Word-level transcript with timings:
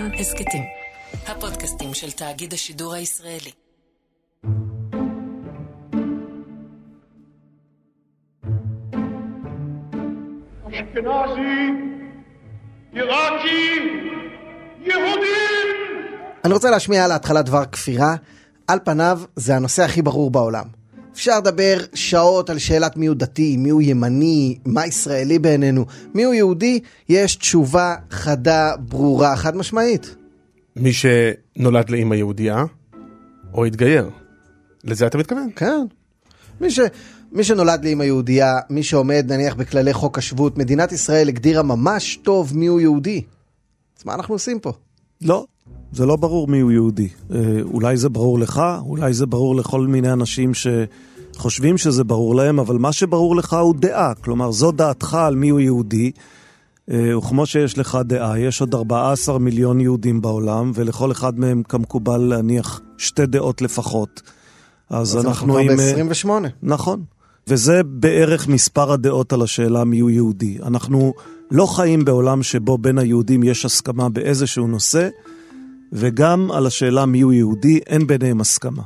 כאן 0.00 0.10
הסכתים. 0.20 0.62
הפודקאסטים 1.26 1.94
של 1.94 2.10
תאגיד 2.10 2.52
השידור 2.52 2.94
הישראלי. 2.94 3.50
אשכנזים, 10.68 12.00
עיראקים, 12.92 14.10
יהודים! 14.80 15.68
אני 16.44 16.52
רוצה 16.52 16.70
להשמיע 16.70 17.04
על 17.04 17.12
ההתחלה 17.12 17.42
דבר 17.42 17.64
כפירה. 17.64 18.14
על 18.68 18.78
פניו 18.84 19.20
זה 19.36 19.56
הנושא 19.56 19.82
הכי 19.82 20.02
ברור 20.02 20.30
בעולם. 20.30 20.79
אפשר 21.12 21.38
לדבר 21.38 21.78
שעות 21.94 22.50
על 22.50 22.58
שאלת 22.58 22.96
מיהו 22.96 23.14
דתי, 23.14 23.56
מיהו 23.56 23.80
ימני, 23.80 24.58
מה 24.64 24.86
ישראלי 24.86 25.38
בעינינו, 25.38 25.86
מיהו 26.14 26.34
יהודי, 26.34 26.80
יש 27.08 27.36
תשובה 27.36 27.94
חדה, 28.10 28.72
ברורה, 28.78 29.36
חד 29.36 29.56
משמעית. 29.56 30.16
מי 30.76 30.90
שנולד 30.92 31.90
לאימא 31.90 32.14
יהודייה, 32.14 32.64
או 33.54 33.64
התגייר. 33.64 34.10
לזה 34.84 35.06
אתה 35.06 35.18
מתכוון? 35.18 35.48
כן. 35.56 35.86
מי, 36.60 36.70
ש... 36.70 36.80
מי 37.32 37.44
שנולד 37.44 37.84
לאמא 37.84 38.02
יהודייה, 38.02 38.58
מי 38.70 38.82
שעומד 38.82 39.32
נניח 39.32 39.54
בכללי 39.54 39.92
חוק 39.92 40.18
השבות, 40.18 40.58
מדינת 40.58 40.92
ישראל 40.92 41.28
הגדירה 41.28 41.62
ממש 41.62 42.16
טוב 42.22 42.56
מיהו 42.56 42.80
יהודי. 42.80 43.22
אז 43.98 44.04
מה 44.04 44.14
אנחנו 44.14 44.34
עושים 44.34 44.60
פה? 44.60 44.72
לא, 45.22 45.46
זה 45.92 46.06
לא 46.06 46.16
ברור 46.16 46.48
מיהו 46.48 46.70
יהודי. 46.70 47.08
אה, 47.34 47.38
אולי 47.62 47.96
זה 47.96 48.08
ברור 48.08 48.38
לך, 48.38 48.62
אולי 48.80 49.14
זה 49.14 49.26
ברור 49.26 49.56
לכל 49.56 49.86
מיני 49.86 50.12
אנשים 50.12 50.52
שחושבים 50.54 51.78
שזה 51.78 52.04
ברור 52.04 52.34
להם, 52.34 52.58
אבל 52.58 52.78
מה 52.78 52.92
שברור 52.92 53.36
לך 53.36 53.52
הוא 53.52 53.74
דעה. 53.78 54.14
כלומר, 54.14 54.50
זו 54.50 54.72
דעתך 54.72 55.14
על 55.14 55.34
מיהו 55.34 55.60
יהודי. 55.60 56.10
אה, 56.90 57.18
וכמו 57.18 57.46
שיש 57.46 57.78
לך 57.78 57.98
דעה, 58.04 58.38
יש 58.38 58.60
עוד 58.60 58.74
14 58.74 59.38
מיליון 59.38 59.80
יהודים 59.80 60.20
בעולם, 60.20 60.72
ולכל 60.74 61.12
אחד 61.12 61.38
מהם 61.38 61.62
כמקובל 61.62 62.18
להניח 62.20 62.80
שתי 62.98 63.26
דעות 63.26 63.62
לפחות. 63.62 64.22
אז, 64.90 65.18
אז 65.18 65.26
אנחנו 65.26 65.52
כבר 65.52 65.58
עם... 65.58 65.80
אה, 65.80 66.04
ב-28. 66.04 66.48
נכון. 66.62 67.04
וזה 67.48 67.82
בערך 67.84 68.48
מספר 68.48 68.92
הדעות 68.92 69.32
על 69.32 69.42
השאלה 69.42 69.84
מיהו 69.84 70.10
יהודי. 70.10 70.58
אנחנו 70.62 71.12
לא 71.50 71.66
חיים 71.66 72.04
בעולם 72.04 72.42
שבו 72.42 72.78
בין 72.78 72.98
היהודים 72.98 73.42
יש 73.42 73.64
הסכמה 73.64 74.08
באיזשהו 74.08 74.66
נושא, 74.66 75.08
וגם 75.92 76.50
על 76.52 76.66
השאלה 76.66 77.06
מיהו 77.06 77.32
יהודי 77.32 77.80
אין 77.86 78.06
ביניהם 78.06 78.40
הסכמה. 78.40 78.82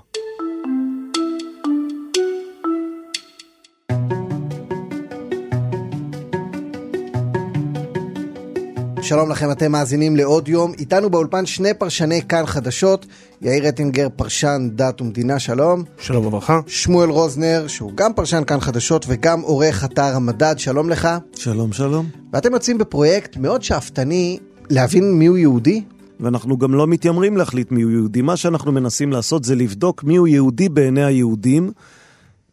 שלום 9.03 9.31
לכם, 9.31 9.51
אתם 9.51 9.73
מאזינים 9.73 10.17
לעוד 10.17 10.49
יום. 10.49 10.73
איתנו 10.79 11.11
באולפן 11.11 11.47
שני 11.47 11.75
פרשני 11.75 12.23
כאן 12.29 12.47
חדשות. 12.47 13.07
יאיר 13.43 13.69
אטינגר, 13.69 14.09
פרשן 14.17 14.69
דת 14.75 15.01
ומדינה, 15.01 15.39
שלום. 15.39 15.85
שלום 15.99 16.27
וברכה. 16.27 16.61
שמואל 16.67 17.11
רוזנר, 17.11 17.65
שהוא 17.69 17.93
גם 17.95 18.13
פרשן 18.13 18.43
כאן 18.47 18.61
חדשות 18.61 19.05
וגם 19.09 19.41
עורך 19.41 19.85
אתר 19.85 20.17
המדד, 20.17 20.55
שלום 20.59 20.91
לך. 20.91 21.09
שלום, 21.37 21.73
שלום. 21.73 22.07
ואתם 22.33 22.53
יוצאים 22.53 22.79
בפרויקט 22.79 23.37
מאוד 23.37 23.63
שאפתני 23.63 24.39
להבין 24.71 25.19
מיהו 25.19 25.37
יהודי. 25.37 25.83
ואנחנו 26.21 26.59
גם 26.59 26.75
לא 26.75 26.87
מתיימרים 26.87 27.37
להחליט 27.37 27.73
מיהו 27.73 27.91
יהודי. 27.91 28.23
מה 28.23 28.37
שאנחנו 28.37 28.73
מנסים 28.73 29.13
לעשות 29.13 29.45
זה 29.45 29.55
לבדוק 29.55 30.05
מיהו 30.05 30.27
יהודי 30.27 30.69
בעיני 30.69 31.05
היהודים, 31.05 31.73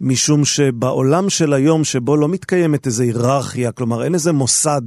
משום 0.01 0.45
שבעולם 0.45 1.29
של 1.29 1.53
היום, 1.53 1.83
שבו 1.83 2.17
לא 2.17 2.29
מתקיימת 2.29 2.87
איזו 2.87 3.03
היררכיה, 3.03 3.71
כלומר 3.71 4.03
אין 4.03 4.13
איזה 4.13 4.31
מוסד 4.31 4.81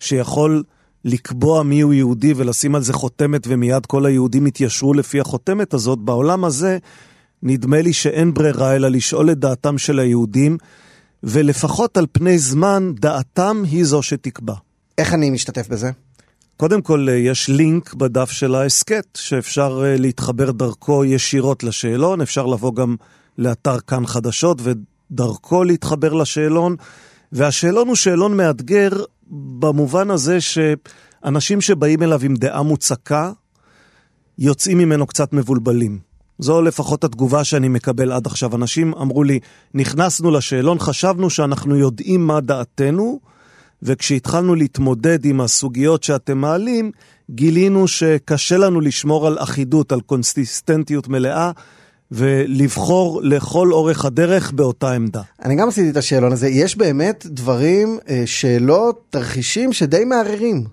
שיכול 0.00 0.62
לקבוע 1.04 1.62
מיהו 1.62 1.92
יהודי 1.92 2.32
ולשים 2.36 2.74
על 2.74 2.82
זה 2.82 2.92
חותמת 2.92 3.42
ומיד 3.48 3.86
כל 3.86 4.06
היהודים 4.06 4.46
יתיישרו 4.46 4.94
לפי 4.94 5.20
החותמת 5.20 5.74
הזאת, 5.74 5.98
בעולם 5.98 6.44
הזה 6.44 6.78
נדמה 7.42 7.82
לי 7.82 7.92
שאין 7.92 8.34
ברירה 8.34 8.76
אלא 8.76 8.88
לשאול 8.88 9.30
את 9.30 9.38
דעתם 9.38 9.78
של 9.78 9.98
היהודים, 9.98 10.58
ולפחות 11.22 11.96
על 11.96 12.06
פני 12.12 12.38
זמן 12.38 12.92
דעתם 13.00 13.62
היא 13.70 13.84
זו 13.84 14.02
שתקבע. 14.02 14.54
איך 14.98 15.14
אני 15.14 15.30
משתתף 15.30 15.68
בזה? 15.68 15.90
קודם 16.58 16.82
כל, 16.82 17.06
אה, 17.08 17.14
יש 17.14 17.48
לינק 17.48 17.94
בדף 17.94 18.30
של 18.30 18.54
ההסכת, 18.54 19.04
שאפשר 19.14 19.82
אה, 19.84 19.96
להתחבר 19.96 20.50
דרכו 20.50 21.04
ישירות 21.04 21.64
לשאלון, 21.64 22.20
אפשר 22.20 22.46
לבוא 22.46 22.74
גם 22.74 22.96
לאתר 23.38 23.80
כאן 23.80 24.06
חדשות 24.06 24.62
ודרכו 24.62 25.64
להתחבר 25.64 26.12
לשאלון, 26.12 26.76
והשאלון 27.32 27.88
הוא 27.88 27.96
שאלון 27.96 28.36
מאתגר 28.36 28.90
במובן 29.30 30.10
הזה 30.10 30.38
שאנשים 30.40 31.60
שבאים 31.60 32.02
אליו 32.02 32.20
עם 32.22 32.34
דעה 32.34 32.62
מוצקה, 32.62 33.32
יוצאים 34.38 34.78
ממנו 34.78 35.06
קצת 35.06 35.32
מבולבלים. 35.32 35.98
זו 36.38 36.62
לפחות 36.62 37.04
התגובה 37.04 37.44
שאני 37.44 37.68
מקבל 37.68 38.12
עד 38.12 38.26
עכשיו. 38.26 38.56
אנשים 38.56 38.94
אמרו 38.94 39.22
לי, 39.22 39.38
נכנסנו 39.74 40.30
לשאלון, 40.30 40.78
חשבנו 40.78 41.30
שאנחנו 41.30 41.76
יודעים 41.76 42.26
מה 42.26 42.40
דעתנו, 42.40 43.20
וכשהתחלנו 43.82 44.54
להתמודד 44.54 45.24
עם 45.24 45.40
הסוגיות 45.40 46.02
שאתם 46.02 46.38
מעלים, 46.38 46.90
גילינו 47.30 47.88
שקשה 47.88 48.56
לנו 48.56 48.80
לשמור 48.80 49.26
על 49.26 49.36
אחידות, 49.40 49.92
על 49.92 50.00
קונסיסטנטיות 50.00 51.08
מלאה, 51.08 51.50
ולבחור 52.10 53.20
לכל 53.24 53.72
אורך 53.72 54.04
הדרך 54.04 54.52
באותה 54.52 54.92
עמדה. 54.92 55.22
אני 55.44 55.56
גם 55.56 55.68
עשיתי 55.68 55.90
את 55.90 55.96
השאלון 55.96 56.32
הזה. 56.32 56.48
יש 56.48 56.76
באמת 56.76 57.26
דברים, 57.26 57.98
אה, 58.08 58.22
שאלות, 58.26 59.06
תרחישים 59.10 59.72
שדי 59.72 60.04
מערערים. 60.04 60.64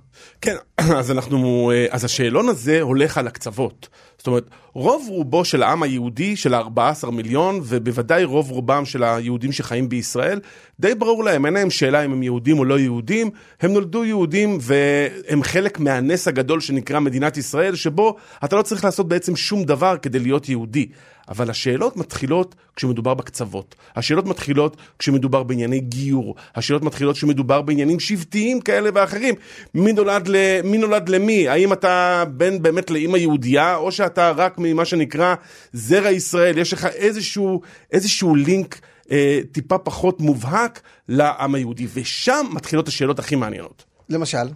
כן, 0.41 0.55
אז 0.99 1.11
אנחנו, 1.11 1.71
אה, 1.73 1.85
אז 1.89 2.03
השאלון 2.03 2.49
הזה 2.49 2.81
הולך 2.81 3.17
על 3.17 3.27
הקצוות. 3.27 3.89
זאת 4.17 4.27
אומרת, 4.27 4.45
רוב 4.75 5.07
רובו 5.09 5.45
של 5.45 5.63
העם 5.63 5.83
היהודי, 5.83 6.35
של 6.35 6.53
ה-14 6.53 7.11
מיליון, 7.11 7.59
ובוודאי 7.63 8.23
רוב 8.23 8.51
רובם 8.51 8.85
של 8.85 9.03
היהודים 9.03 9.51
שחיים 9.51 9.89
בישראל, 9.89 10.39
די 10.79 10.95
ברור 10.95 11.23
להם, 11.23 11.45
אין 11.45 11.53
להם 11.53 11.69
שאלה 11.69 12.05
אם 12.05 12.11
הם 12.11 12.23
יהודים 12.23 12.59
או 12.59 12.65
לא 12.65 12.79
יהודים, 12.79 13.29
הם 13.61 13.73
נולדו 13.73 14.05
יהודים 14.05 14.57
והם 14.61 15.43
חלק 15.43 15.79
מהנס 15.79 16.27
הגדול 16.27 16.59
שנקרא 16.59 16.99
מדינת 16.99 17.37
ישראל, 17.37 17.75
שבו 17.75 18.15
אתה 18.45 18.55
לא 18.55 18.61
צריך 18.61 18.85
לעשות 18.85 19.07
בעצם 19.07 19.35
שום 19.35 19.63
דבר 19.63 19.97
כדי 20.01 20.19
להיות 20.19 20.49
יהודי. 20.49 20.87
אבל 21.29 21.49
השאלות 21.49 21.97
מתחילות 21.97 22.55
כשמדובר 22.75 23.13
בקצוות. 23.13 23.75
השאלות 23.95 24.25
מתחילות 24.25 24.77
כשמדובר 24.99 25.43
בענייני 25.43 25.79
גיור. 25.79 26.35
השאלות 26.55 26.83
מתחילות 26.83 27.15
כשמדובר 27.15 27.61
בעניינים 27.61 27.99
שבטיים 27.99 28.61
כאלה 28.61 28.89
ואחרים. 28.93 29.35
מי 29.73 29.93
נולד, 29.93 30.27
ל... 30.27 30.61
מי 30.63 30.77
נולד 30.77 31.09
למי? 31.09 31.47
האם 31.47 31.73
אתה 31.73 32.23
בן 32.27 32.61
באמת 32.61 32.91
לאימא 32.91 33.17
יהודייה, 33.17 33.75
או 33.75 33.91
שאתה 33.91 34.31
רק 34.31 34.57
ממה 34.65 34.85
שנקרא 34.85 35.35
זרע 35.73 36.09
ישראל? 36.09 36.57
יש 36.57 36.73
לך 36.73 36.85
איזשהו, 36.85 37.61
איזשהו 37.91 38.35
לינק 38.35 38.79
אה, 39.11 39.39
טיפה 39.51 39.77
פחות 39.77 40.21
מובהק 40.21 40.81
לעם 41.09 41.55
היהודי. 41.55 41.87
ושם 41.93 42.45
מתחילות 42.51 42.87
השאלות 42.87 43.19
הכי 43.19 43.35
מעניינות. 43.35 43.83
למשל? 44.09 44.47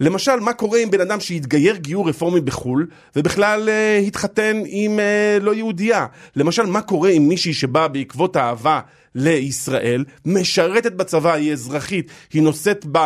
למשל, 0.00 0.40
מה 0.40 0.52
קורה 0.52 0.78
עם 0.78 0.90
בן 0.90 1.00
אדם 1.00 1.20
שהתגייר 1.20 1.76
גיור 1.76 2.08
רפורמי 2.08 2.40
בחו"ל, 2.40 2.86
ובכלל 3.16 3.68
אה, 3.68 3.98
התחתן 3.98 4.62
עם 4.66 4.98
אה, 4.98 5.38
לא 5.40 5.54
יהודייה? 5.54 6.06
למשל, 6.36 6.66
מה 6.66 6.82
קורה 6.82 7.10
עם 7.10 7.28
מישהי 7.28 7.54
שבאה 7.54 7.88
בעקבות 7.88 8.36
אהבה 8.36 8.80
לישראל, 9.14 10.04
משרתת 10.26 10.92
בצבא, 10.92 11.32
היא 11.32 11.52
אזרחית, 11.52 12.10
היא 12.32 12.42
נושאת 12.42 12.86
ב, 12.92 12.98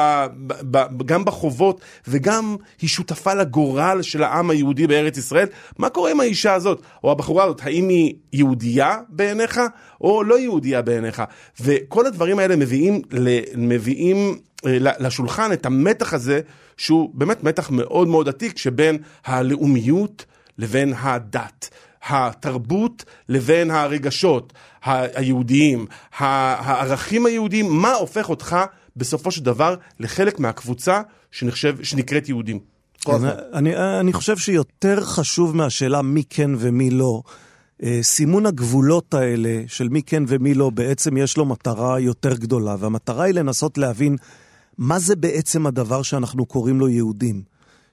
ב, 0.47 0.53
ב, 0.71 1.03
גם 1.07 1.25
בחובות, 1.25 1.81
וגם 2.09 2.57
היא 2.81 2.89
שותפה 2.89 3.35
לגורל 3.35 4.03
של 4.03 4.23
העם 4.23 4.51
היהודי 4.51 4.87
בארץ 4.87 5.19
ישראל? 5.19 5.47
מה 5.79 5.89
קורה 5.89 6.11
עם 6.11 6.21
האישה 6.21 6.55
הזאת, 6.55 6.83
או 7.05 7.13
הבחורה 7.13 7.45
הזאת? 7.45 7.61
האם 7.65 7.89
היא 7.89 8.15
יהודייה 8.33 8.99
בעיניך, 9.09 9.61
או 10.01 10.23
לא 10.23 10.39
יהודייה 10.39 10.83
בעיניך? 10.83 11.23
וכל 11.61 12.07
הדברים 12.07 12.39
האלה 12.39 12.57
מביאים, 12.57 13.03
מביאים 13.57 14.39
אה, 14.67 14.79
לשולחן 14.81 15.53
את 15.53 15.67
המתח 15.67 16.15
הזה, 16.15 16.41
שהוא 16.77 17.11
באמת 17.15 17.45
מתח 17.45 17.71
מאוד 17.71 18.09
מאוד 18.09 18.29
עתיק, 18.29 18.59
שבין 18.59 18.99
הלאומיות 19.25 20.25
לבין 20.59 20.95
הדת. 20.97 21.71
התרבות 22.09 23.05
לבין 23.29 23.71
הרגשות 23.71 24.53
היהודיים, 24.85 25.87
הערכים 26.19 27.27
היהודיים, 27.27 27.67
מה 27.71 27.93
הופך 27.93 28.29
אותך 28.29 28.57
בסופו 28.97 29.31
של 29.31 29.45
דבר 29.45 29.75
לחלק 30.01 30.41
מהקבוצה 30.41 31.03
שנחשב, 31.33 31.83
שנקראת 31.83 32.29
יהודים. 32.29 32.59
כן, 33.01 33.13
אני, 33.53 33.77
אני 34.01 34.13
חושב 34.13 34.37
שיותר 34.37 35.01
חשוב 35.01 35.57
מהשאלה 35.57 36.03
מי 36.03 36.23
כן 36.31 36.51
ומי 36.59 36.91
לא, 36.91 37.23
אה, 37.83 37.99
סימון 38.03 38.47
הגבולות 38.47 39.15
האלה 39.15 39.63
של 39.67 39.89
מי 39.89 40.03
כן 40.03 40.23
ומי 40.29 40.55
לא, 40.55 40.71
בעצם 40.71 41.17
יש 41.17 41.37
לו 41.37 41.45
מטרה 41.45 42.01
יותר 42.01 42.35
גדולה, 42.35 42.77
והמטרה 42.79 43.25
היא 43.25 43.35
לנסות 43.35 43.79
להבין 43.79 44.17
מה 44.79 44.99
זה 44.99 45.17
בעצם 45.17 45.67
הדבר 45.67 46.03
שאנחנו 46.03 46.47
קוראים 46.47 46.81
לו 46.81 46.89
יהודים. 46.89 47.43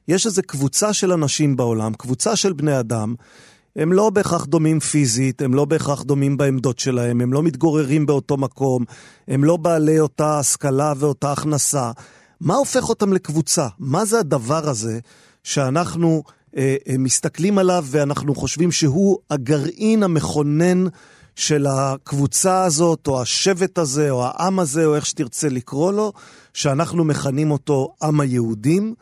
יש 0.07 0.25
איזו 0.25 0.41
קבוצה 0.47 0.93
של 0.93 1.11
אנשים 1.11 1.55
בעולם, 1.55 1.93
קבוצה 1.93 2.35
של 2.35 2.53
בני 2.53 2.79
אדם, 2.79 3.15
הם 3.75 3.93
לא 3.93 4.09
בהכרח 4.09 4.45
דומים 4.45 4.79
פיזית, 4.79 5.41
הם 5.41 5.53
לא 5.53 5.65
בהכרח 5.65 6.01
דומים 6.01 6.37
בעמדות 6.37 6.79
שלהם, 6.79 7.21
הם 7.21 7.33
לא 7.33 7.43
מתגוררים 7.43 8.05
באותו 8.05 8.37
מקום, 8.37 8.83
הם 9.27 9.43
לא 9.43 9.57
בעלי 9.57 9.99
אותה 9.99 10.39
השכלה 10.39 10.93
ואותה 10.97 11.31
הכנסה. 11.31 11.91
מה 12.41 12.55
הופך 12.55 12.89
אותם 12.89 13.13
לקבוצה? 13.13 13.67
מה 13.79 14.05
זה 14.05 14.19
הדבר 14.19 14.69
הזה 14.69 14.99
שאנחנו 15.43 16.23
אה, 16.57 16.75
אה, 16.89 16.95
מסתכלים 16.97 17.57
עליו 17.57 17.85
ואנחנו 17.87 18.35
חושבים 18.35 18.71
שהוא 18.71 19.17
הגרעין 19.29 20.03
המכונן 20.03 20.85
של 21.35 21.67
הקבוצה 21.69 22.63
הזאת, 22.63 23.07
או 23.07 23.21
השבט 23.21 23.77
הזה, 23.77 24.09
או 24.09 24.25
העם 24.25 24.59
הזה, 24.59 24.85
או 24.85 24.95
איך 24.95 25.05
שתרצה 25.05 25.49
לקרוא 25.49 25.93
לו, 25.93 26.13
שאנחנו 26.53 27.03
מכנים 27.05 27.51
אותו 27.51 27.93
עם 28.03 28.19
היהודים. 28.19 28.93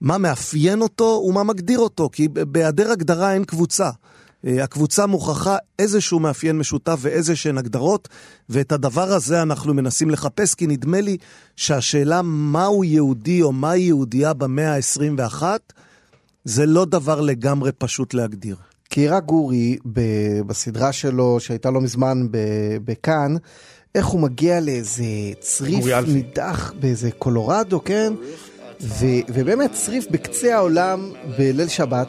מה 0.00 0.18
מאפיין 0.18 0.82
אותו 0.82 1.22
ומה 1.28 1.42
מגדיר 1.42 1.78
אותו, 1.78 2.08
כי 2.12 2.28
בהיעדר 2.28 2.90
הגדרה 2.90 3.34
אין 3.34 3.44
קבוצה. 3.44 3.90
אה, 4.46 4.64
הקבוצה 4.64 5.06
מוכרחה 5.06 5.56
איזשהו 5.78 6.20
מאפיין 6.20 6.58
משותף 6.58 6.98
ואיזה 7.00 7.36
שהן 7.36 7.58
הגדרות, 7.58 8.08
ואת 8.48 8.72
הדבר 8.72 9.12
הזה 9.12 9.42
אנחנו 9.42 9.74
מנסים 9.74 10.10
לחפש, 10.10 10.54
כי 10.54 10.66
נדמה 10.66 11.00
לי 11.00 11.16
שהשאלה 11.56 12.22
מהו 12.22 12.84
יהודי 12.84 13.42
או 13.42 13.52
מהי 13.52 13.80
יהודייה 13.80 14.32
במאה 14.32 14.74
ה-21, 14.76 15.42
זה 16.44 16.66
לא 16.66 16.84
דבר 16.84 17.20
לגמרי 17.20 17.72
פשוט 17.72 18.14
להגדיר. 18.14 18.56
קירה 18.88 19.20
גורי, 19.20 19.78
ב- 19.92 20.40
בסדרה 20.46 20.92
שלו, 20.92 21.40
שהייתה 21.40 21.70
לא 21.70 21.80
מזמן 21.80 22.26
בכאן, 22.84 23.36
איך 23.94 24.06
הוא 24.06 24.20
מגיע 24.20 24.60
לאיזה 24.60 25.04
צריף. 25.40 25.84
נידח 26.06 26.72
באיזה 26.80 27.10
קולורדו, 27.10 27.84
כן? 27.84 28.12
ו- 28.80 29.20
ובאמת 29.28 29.72
צריף 29.72 30.06
בקצה 30.10 30.54
העולם 30.54 31.12
בליל 31.38 31.68
שבת. 31.68 32.08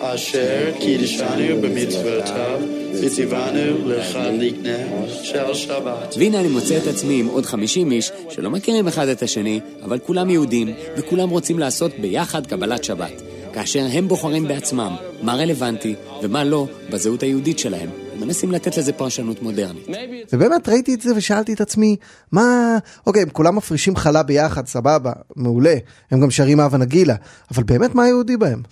אשר 0.00 0.72
קידשנו 0.80 1.62
במצוותיו 1.62 2.60
וציוונו 3.02 3.88
לחליקנה 3.88 4.76
של 5.22 5.54
שבת. 5.54 6.14
והנה 6.18 6.40
אני 6.40 6.48
מוצא 6.48 6.76
את 6.76 6.86
עצמי 6.86 7.20
עם 7.20 7.26
עוד 7.26 7.46
50 7.46 7.92
איש 7.92 8.12
שלא 8.30 8.50
מכירים 8.50 8.88
אחד 8.88 9.08
את 9.08 9.22
השני, 9.22 9.60
אבל 9.84 9.98
כולם 9.98 10.30
יהודים, 10.30 10.74
וכולם 10.96 11.30
רוצים 11.30 11.58
לעשות 11.58 11.92
ביחד 12.00 12.46
קבלת 12.46 12.84
שבת. 12.84 13.22
כאשר 13.52 13.86
הם 13.92 14.08
בוחרים 14.08 14.48
בעצמם 14.48 14.96
מה 15.22 15.34
רלוונטי 15.34 15.94
ומה 16.22 16.44
לא 16.44 16.66
בזהות 16.90 17.22
היהודית 17.22 17.58
שלהם, 17.58 17.90
ומנסים 18.18 18.52
לתת 18.52 18.76
לזה 18.76 18.92
פרשנות 18.92 19.42
מודרנית. 19.42 19.86
ובאמת 20.32 20.68
ראיתי 20.68 20.94
את 20.94 21.00
זה 21.00 21.16
ושאלתי 21.16 21.52
את 21.52 21.60
עצמי, 21.60 21.96
מה... 22.32 22.78
אוקיי, 23.06 23.22
הם 23.22 23.28
כולם 23.28 23.56
מפרישים 23.56 23.96
חלה 23.96 24.22
ביחד, 24.22 24.66
סבבה, 24.66 25.12
מעולה. 25.36 25.74
הם 26.10 26.20
גם 26.20 26.30
שרים 26.30 26.60
אהבה 26.60 26.78
נגילה. 26.78 27.14
אבל 27.50 27.62
באמת 27.62 27.94
מה 27.94 28.08
יהודי 28.08 28.36
בהם? 28.36 28.62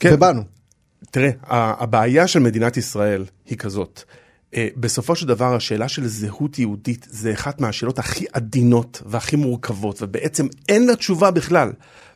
כן. 0.00 0.10
ובנו. 0.14 0.42
תראה, 1.10 1.30
הבעיה 1.48 2.26
של 2.26 2.38
מדינת 2.38 2.76
ישראל 2.76 3.24
היא 3.46 3.58
כזאת. 3.58 4.02
אה, 4.54 4.68
בסופו 4.76 5.16
של 5.16 5.26
דבר 5.26 5.54
השאלה 5.54 5.88
של 5.88 6.06
זהות 6.06 6.58
יהודית 6.58 7.06
זה 7.10 7.32
אחת 7.32 7.60
מהשאלות 7.60 7.98
הכי 7.98 8.24
עדינות 8.32 9.02
והכי 9.06 9.36
מורכבות, 9.36 10.02
ובעצם 10.02 10.46
אין 10.68 10.86
לה 10.86 10.96
תשובה 10.96 11.30
בכלל. 11.30 11.72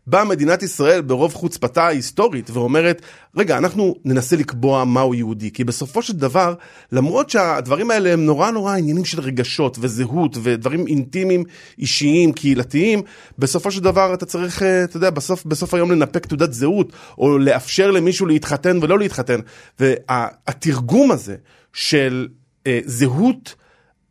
באה 0.06 0.24
מדינת 0.24 0.62
ישראל 0.62 1.00
ברוב 1.00 1.34
חוצפתה 1.34 1.86
ההיסטורית 1.86 2.50
ואומרת, 2.50 3.02
רגע, 3.36 3.58
אנחנו 3.58 3.94
ננסה 4.04 4.36
לקבוע 4.36 4.84
מהו 4.84 5.14
יהודי, 5.14 5.50
כי 5.50 5.64
בסופו 5.64 6.02
של 6.02 6.12
דבר, 6.12 6.54
למרות 6.92 7.30
שהדברים 7.30 7.90
האלה 7.90 8.12
הם 8.12 8.26
נורא 8.26 8.50
נורא 8.50 8.76
עניינים 8.76 9.04
של 9.04 9.20
רגשות 9.20 9.76
וזהות 9.80 10.36
ודברים 10.42 10.86
אינטימיים, 10.86 11.44
אישיים, 11.78 12.32
קהילתיים, 12.32 13.02
בסופו 13.38 13.70
של 13.70 13.80
דבר 13.80 14.14
אתה 14.14 14.26
צריך, 14.26 14.62
אה, 14.62 14.84
אתה 14.84 14.96
יודע, 14.96 15.10
בסוף, 15.10 15.44
בסוף 15.44 15.74
היום 15.74 15.90
לנפק 15.90 16.26
תעודת 16.26 16.52
זהות, 16.52 16.92
או 17.18 17.38
לאפשר 17.38 17.90
למישהו 17.90 18.26
להתחתן 18.26 18.78
ולא 18.82 18.98
להתחתן. 18.98 19.40
והתרגום 19.80 21.10
הזה 21.10 21.36
של 21.72 22.28
אה, 22.66 22.80
זהות 22.84 23.54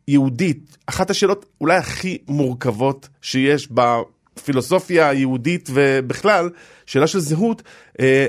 יהודית, 0.08 0.76
אחת 0.86 1.10
השאלות 1.10 1.46
אולי 1.60 1.76
הכי 1.76 2.18
מורכבות 2.28 3.08
שיש 3.22 3.68
בפילוסופיה 4.36 5.08
היהודית 5.08 5.68
ובכלל, 5.72 6.50
שאלה 6.86 7.06
של 7.06 7.18
זהות, 7.18 7.62
אה, 8.00 8.26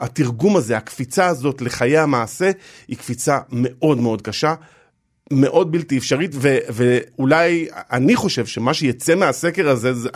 התרגום 0.00 0.56
הזה, 0.56 0.76
הקפיצה 0.76 1.26
הזאת 1.26 1.62
לחיי 1.62 1.98
המעשה, 1.98 2.50
היא 2.88 2.96
קפיצה 2.96 3.38
מאוד 3.52 3.98
מאוד 3.98 4.22
קשה. 4.22 4.54
מאוד 5.32 5.72
בלתי 5.72 5.98
אפשרית, 5.98 6.30
ו- 6.34 6.58
ואולי 6.68 7.68
אני 7.92 8.16
חושב 8.16 8.46
שמה 8.46 8.74
שיצא 8.74 9.14
מהסקר 9.14 9.68
הזה, 9.68 9.94
זה, 9.94 10.08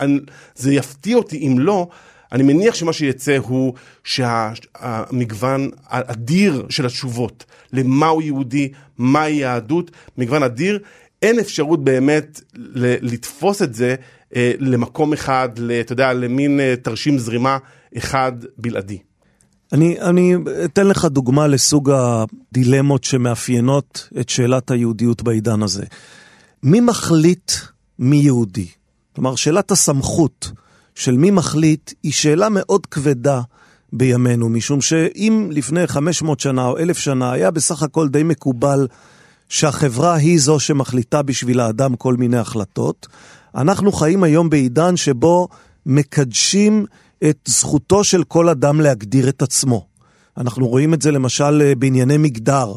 זה 0.55 0.73
יפתיע 0.73 1.17
אותי 1.17 1.47
אם 1.47 1.59
לא, 1.59 1.87
אני 2.31 2.43
מניח 2.43 2.75
שמה 2.75 2.93
שיצא 2.93 3.37
הוא 3.37 3.73
שהמגוון 4.03 5.69
האדיר 5.85 6.65
של 6.69 6.85
התשובות 6.85 7.45
למהו 7.73 8.21
יהודי, 8.21 8.71
מהי 8.97 9.33
יהדות, 9.33 9.91
מגוון 10.17 10.43
אדיר, 10.43 10.79
אין 11.21 11.39
אפשרות 11.39 11.83
באמת 11.83 12.41
לתפוס 13.01 13.61
את 13.61 13.73
זה 13.73 13.95
למקום 14.59 15.13
אחד, 15.13 15.49
אתה 15.81 15.93
יודע, 15.93 16.13
למין 16.13 16.59
אה, 16.59 16.75
תרשים 16.81 17.19
זרימה 17.19 17.57
אחד 17.97 18.31
בלעדי. 18.57 18.99
אני, 19.73 20.01
אני 20.01 20.35
אתן 20.65 20.87
לך 20.87 21.05
דוגמה 21.05 21.47
לסוג 21.47 21.91
הדילמות 21.91 23.03
שמאפיינות 23.03 24.09
את 24.19 24.29
שאלת 24.29 24.71
היהודיות 24.71 25.21
בעידן 25.21 25.63
הזה. 25.63 25.83
מי 26.63 26.79
מחליט 26.79 27.51
מי 27.99 28.15
יהודי? 28.15 28.67
כלומר, 29.15 29.35
שאלת 29.35 29.71
הסמכות 29.71 30.51
של 30.95 31.17
מי 31.17 31.31
מחליט 31.31 31.93
היא 32.03 32.11
שאלה 32.11 32.47
מאוד 32.49 32.85
כבדה 32.85 33.41
בימינו, 33.93 34.49
משום 34.49 34.81
שאם 34.81 35.49
לפני 35.51 35.87
500 35.87 36.39
שנה 36.39 36.65
או 36.65 36.77
1,000 36.77 36.97
שנה 36.97 37.31
היה 37.31 37.51
בסך 37.51 37.83
הכל 37.83 38.09
די 38.09 38.23
מקובל 38.23 38.87
שהחברה 39.49 40.13
היא 40.13 40.39
זו 40.39 40.59
שמחליטה 40.59 41.21
בשביל 41.21 41.59
האדם 41.59 41.95
כל 41.95 42.15
מיני 42.15 42.37
החלטות, 42.37 43.07
אנחנו 43.55 43.91
חיים 43.91 44.23
היום 44.23 44.49
בעידן 44.49 44.97
שבו 44.97 45.47
מקדשים 45.85 46.85
את 47.29 47.37
זכותו 47.45 48.03
של 48.03 48.23
כל 48.23 48.49
אדם 48.49 48.81
להגדיר 48.81 49.29
את 49.29 49.41
עצמו. 49.41 49.85
אנחנו 50.37 50.67
רואים 50.67 50.93
את 50.93 51.01
זה 51.01 51.11
למשל 51.11 51.73
בענייני 51.73 52.17
מגדר, 52.17 52.73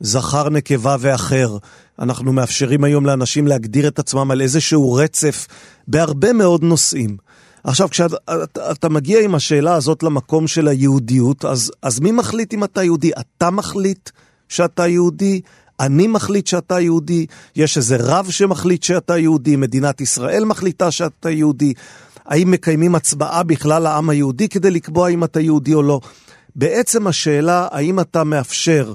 זכר, 0.00 0.48
נקבה 0.48 0.96
ואחר. 1.00 1.56
אנחנו 1.98 2.32
מאפשרים 2.32 2.84
היום 2.84 3.06
לאנשים 3.06 3.46
להגדיר 3.46 3.88
את 3.88 3.98
עצמם 3.98 4.30
על 4.30 4.40
איזשהו 4.40 4.92
רצף 4.92 5.46
בהרבה 5.88 6.32
מאוד 6.32 6.62
נושאים. 6.62 7.16
עכשיו, 7.64 7.88
כשאתה 7.90 8.88
מגיע 8.88 9.20
עם 9.20 9.34
השאלה 9.34 9.74
הזאת 9.74 10.02
למקום 10.02 10.46
של 10.46 10.68
היהודיות, 10.68 11.44
אז, 11.44 11.72
אז 11.82 12.00
מי 12.00 12.12
מחליט 12.12 12.54
אם 12.54 12.64
אתה 12.64 12.82
יהודי? 12.82 13.10
אתה 13.20 13.50
מחליט 13.50 14.10
שאתה 14.48 14.86
יהודי? 14.86 15.40
אני 15.80 16.06
מחליט 16.06 16.46
שאתה 16.46 16.80
יהודי? 16.80 17.26
יש 17.56 17.76
איזה 17.76 17.96
רב 18.00 18.30
שמחליט 18.30 18.82
שאתה 18.82 19.18
יהודי? 19.18 19.56
מדינת 19.56 20.00
ישראל 20.00 20.44
מחליטה 20.44 20.90
שאתה 20.90 21.30
יהודי? 21.30 21.72
האם 22.26 22.50
מקיימים 22.50 22.94
הצבעה 22.94 23.42
בכלל 23.42 23.82
לעם 23.82 24.10
היהודי 24.10 24.48
כדי 24.48 24.70
לקבוע 24.70 25.08
אם 25.08 25.24
אתה 25.24 25.40
יהודי 25.40 25.74
או 25.74 25.82
לא? 25.82 26.00
בעצם 26.56 27.06
השאלה 27.06 27.68
האם 27.70 28.00
אתה 28.00 28.24
מאפשר 28.24 28.92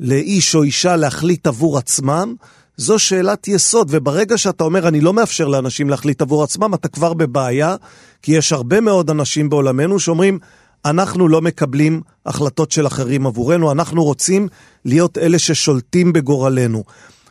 לאיש 0.00 0.54
או 0.54 0.62
אישה 0.62 0.96
להחליט 0.96 1.46
עבור 1.46 1.78
עצמם, 1.78 2.34
זו 2.76 2.98
שאלת 2.98 3.48
יסוד, 3.48 3.88
וברגע 3.90 4.38
שאתה 4.38 4.64
אומר 4.64 4.88
אני 4.88 5.00
לא 5.00 5.12
מאפשר 5.12 5.48
לאנשים 5.48 5.90
להחליט 5.90 6.22
עבור 6.22 6.44
עצמם, 6.44 6.74
אתה 6.74 6.88
כבר 6.88 7.14
בבעיה, 7.14 7.76
כי 8.22 8.32
יש 8.32 8.52
הרבה 8.52 8.80
מאוד 8.80 9.10
אנשים 9.10 9.48
בעולמנו 9.48 9.98
שאומרים, 9.98 10.38
אנחנו 10.84 11.28
לא 11.28 11.42
מקבלים 11.42 12.00
החלטות 12.26 12.70
של 12.70 12.86
אחרים 12.86 13.26
עבורנו, 13.26 13.72
אנחנו 13.72 14.04
רוצים 14.04 14.48
להיות 14.84 15.18
אלה 15.18 15.38
ששולטים 15.38 16.12
בגורלנו. 16.12 16.84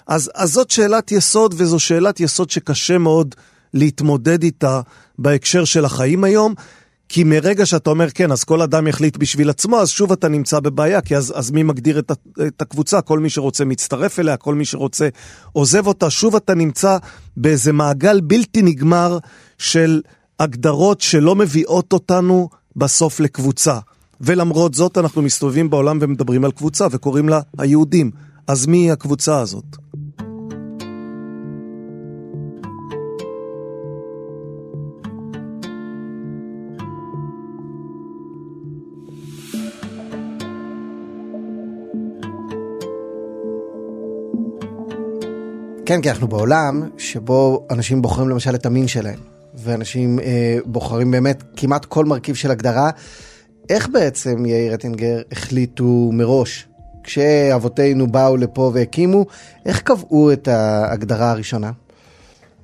אז, 0.08 0.32
אז 0.36 0.52
זאת 0.52 0.72
שאלת 0.72 1.12
יסוד, 1.12 1.56
וזו 1.58 1.80
שאלת 1.80 2.20
יסוד 2.20 2.50
שקשה 2.50 2.98
מאוד 2.98 3.36
להתמודד 3.74 4.44
איתה 4.44 4.82
בהקשר 5.20 5.66
של 5.66 5.86
החיים 5.86 6.24
היום, 6.24 6.54
כי 7.10 7.24
מרגע 7.24 7.66
שאתה 7.66 7.90
אומר 7.90 8.10
כן, 8.10 8.32
אז 8.32 8.44
כל 8.44 8.62
אדם 8.62 8.88
יחליט 8.88 9.18
בשביל 9.18 9.50
עצמו, 9.50 9.80
אז 9.80 9.90
שוב 9.90 10.12
אתה 10.12 10.28
נמצא 10.28 10.60
בבעיה, 10.60 11.02
כי 11.02 11.18
אז, 11.18 11.34
אז 11.36 11.52
מי 11.52 11.64
מגדיר 11.64 12.00
את, 12.00 12.12
את 12.48 12.62
הקבוצה? 12.62 13.02
כל 13.02 13.20
מי 13.20 13.30
שרוצה 13.30 13.66
מצטרף 13.66 14.20
אליה, 14.20 14.38
כל 14.38 14.56
מי 14.56 14.66
שרוצה 14.66 15.10
עוזב 15.54 15.88
אותה, 15.88 16.10
שוב 16.10 16.36
אתה 16.36 16.56
נמצא 16.56 16.98
באיזה 17.38 17.74
מעגל 17.74 18.22
בלתי 18.22 18.62
נגמר 18.62 19.18
של 19.58 20.02
הגדרות 20.40 21.02
שלא 21.02 21.36
מביאות 21.36 21.94
אותנו 21.94 22.50
בסוף 22.80 23.20
לקבוצה. 23.20 23.80
ולמרות 24.22 24.74
זאת 24.74 24.98
אנחנו 24.98 25.22
מסתובבים 25.22 25.70
בעולם 25.70 25.98
ומדברים 26.02 26.46
על 26.46 26.52
קבוצה 26.52 26.88
וקוראים 26.92 27.30
לה 27.30 27.40
היהודים. 27.58 28.12
אז 28.48 28.68
מי 28.68 28.78
היא 28.78 28.92
הקבוצה 28.92 29.40
הזאת? 29.40 29.66
כן, 45.86 46.02
כי 46.02 46.10
אנחנו 46.10 46.28
בעולם 46.28 46.90
שבו 46.98 47.68
אנשים 47.72 48.02
בוחרים 48.02 48.30
למשל 48.30 48.56
את 48.56 48.66
המין 48.66 48.88
שלהם, 48.88 49.20
ואנשים 49.64 50.20
אה, 50.20 50.58
בוחרים 50.66 51.12
באמת 51.12 51.44
כמעט 51.56 51.86
כל 51.86 52.06
מרכיב 52.06 52.36
של 52.36 52.52
הגדרה. 52.52 52.90
איך 53.70 53.90
בעצם, 53.90 54.46
יאיר 54.46 54.74
אטינגר, 54.74 55.22
החליטו 55.32 56.10
מראש, 56.14 56.68
כשאבותינו 57.04 58.08
באו 58.08 58.38
לפה 58.38 58.72
והקימו, 58.74 59.26
איך 59.66 59.82
קבעו 59.82 60.32
את 60.32 60.48
ההגדרה 60.48 61.32
הראשונה? 61.32 61.72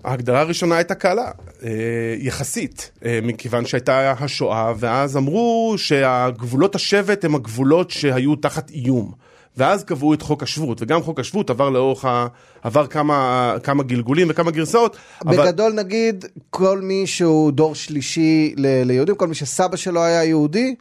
ההגדרה 0.04 0.40
הראשונה 0.42 0.76
הייתה 0.76 0.96
קלה. 0.96 1.32
אה, 1.64 1.70
יחסית, 2.18 2.92
אה, 3.06 3.20
מכיוון 3.24 3.66
שהייתה 3.66 4.12
השואה, 4.20 4.74
ואז 4.78 5.18
אמרו 5.18 5.74
שהגבולות 5.78 6.76
השבט 6.76 7.26
הם 7.26 7.36
הגבולות 7.36 7.92
שהיו 7.92 8.36
תחת 8.36 8.70
איום. 8.70 9.25
ואז 9.58 9.84
קבעו 9.84 10.14
את 10.14 10.22
חוק 10.22 10.44
השבות, 10.44 10.82
וגם 10.82 11.02
חוק 11.02 11.20
השבות 11.20 11.50
עבר 11.50 11.70
לאורך 11.70 12.06
ה... 12.06 12.28
עבר 12.64 12.88
כמה, 12.88 13.54
כמה 13.64 13.84
גלגולים 13.84 14.28
וכמה 14.30 14.52
גרסאות. 14.52 14.98
אבל- 15.26 15.38
בגדול 15.38 15.74
נגיד, 15.74 16.26
כל 16.50 16.82
מי 16.82 17.08
שהוא 17.08 17.52
דור 17.52 17.76
שלישי 17.76 18.54
ל- 18.58 18.84
ליהודים, 18.84 19.16
כל 19.16 19.28
מי 19.28 19.36
שסבא 19.36 19.76
שלו 19.78 20.04
היה 20.04 20.24
יהודי, 20.24 20.76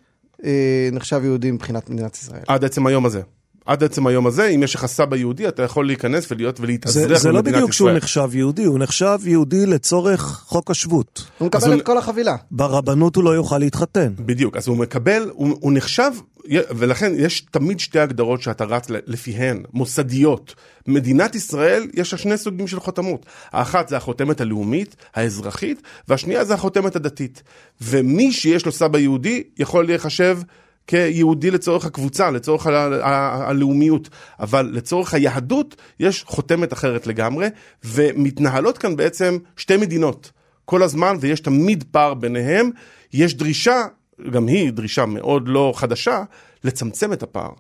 אה, 0.45 0.51
נחשב 0.93 1.21
יהודי 1.25 1.51
מבחינת 1.51 1.91
מדינת 1.91 2.15
ישראל. 2.17 2.43
עד 2.49 2.65
עצם 2.65 2.87
היום 2.87 3.07
הזה. 3.07 3.21
עד 3.67 3.85
עצם 3.85 4.07
היום 4.07 4.27
הזה, 4.27 4.47
אם 4.47 4.63
יש 4.63 4.75
לך 4.75 4.87
סבא 4.87 5.17
יהודי, 5.17 5.49
אתה 5.49 5.63
יכול 5.63 5.87
להיכנס 5.87 6.27
ולהיות 6.33 6.61
ולהתאזרח 6.61 7.09
זה, 7.09 7.15
זה 7.15 7.29
לא 7.33 7.39
במדינת 7.41 7.55
בדיוק 7.57 7.73
שהוא 7.73 7.89
ישראל. 7.89 7.97
נחשב 7.97 8.29
יהודי, 8.33 8.65
הוא 8.65 8.79
נחשב 8.79 9.19
יהודי 9.25 9.67
לצורך 9.67 10.21
חוק 10.47 10.71
השבות. 10.71 11.25
הוא 11.39 11.47
מקבל 11.47 11.67
הוא- 11.73 11.75
את 11.81 11.87
כל 11.87 11.99
החבילה. 11.99 12.37
ברבנות 12.51 13.17
הוא 13.17 13.25
לא 13.25 13.31
יוכל 13.31 13.59
להתחתן. 13.59 14.13
בדיוק, 14.19 14.57
אז 14.57 14.69
הוא 14.69 14.77
מקבל, 14.77 15.31
הוא, 15.33 15.57
הוא 15.61 15.73
נחשב, 15.73 16.11
ולכן 16.51 17.13
יש 17.17 17.41
תמיד 17.41 17.81
שתי 17.81 17.99
הגדרות 17.99 18.43
שאתה 18.43 18.65
רץ 18.65 18.87
לפיהן, 18.91 19.63
מוסדיות. 19.73 20.55
מדינת 20.87 21.35
ישראל, 21.35 21.87
יש 21.95 22.13
לה 22.13 22.19
שני 22.19 22.39
סוגים 22.39 22.67
של 22.69 22.81
חותמות. 22.81 23.27
האחת 23.53 23.89
זה 23.89 23.97
החותמת 23.97 24.41
הלאומית, 24.41 24.97
האזרחית, 25.15 25.83
והשנייה 26.09 26.45
זה 26.45 26.55
החותמת 26.55 26.97
הדתית. 26.97 27.43
ומי 27.83 28.33
שיש 28.33 28.67
לו 28.67 28.73
סבא 28.73 28.99
יהודי, 28.99 29.43
יכול 29.59 29.87
להיחשב 29.87 30.39
כיהודי 30.87 31.51
לצורך 31.51 31.85
הקבוצה, 31.85 32.31
לצורך 32.31 32.67
הלאומיות, 33.03 34.09
אבל 34.41 34.71
לצורך 34.73 35.15
היהדות 35.15 35.77
יש 36.01 36.25
חותמת 36.27 36.73
אחרת 36.73 37.07
לגמרי, 37.07 37.49
ומתנהלות 37.85 38.79
כאן 38.79 38.97
בעצם 38.97 39.39
שתי 39.57 39.77
מדינות. 39.77 40.31
כל 40.65 40.83
הזמן, 40.83 41.17
ויש 41.21 41.41
תמיד 41.41 41.85
פער 41.91 42.15
ביניהם, 42.15 42.71
יש 43.13 43.35
דרישה, 43.35 43.83
גם 44.31 44.47
היא 44.47 44.73
דרישה 44.73 45.07
מאוד 45.07 45.49
לא 45.49 45.73
חדשה, 45.77 46.23
לצמצם 46.65 47.13
את 47.13 47.23
הפער. 47.23 47.51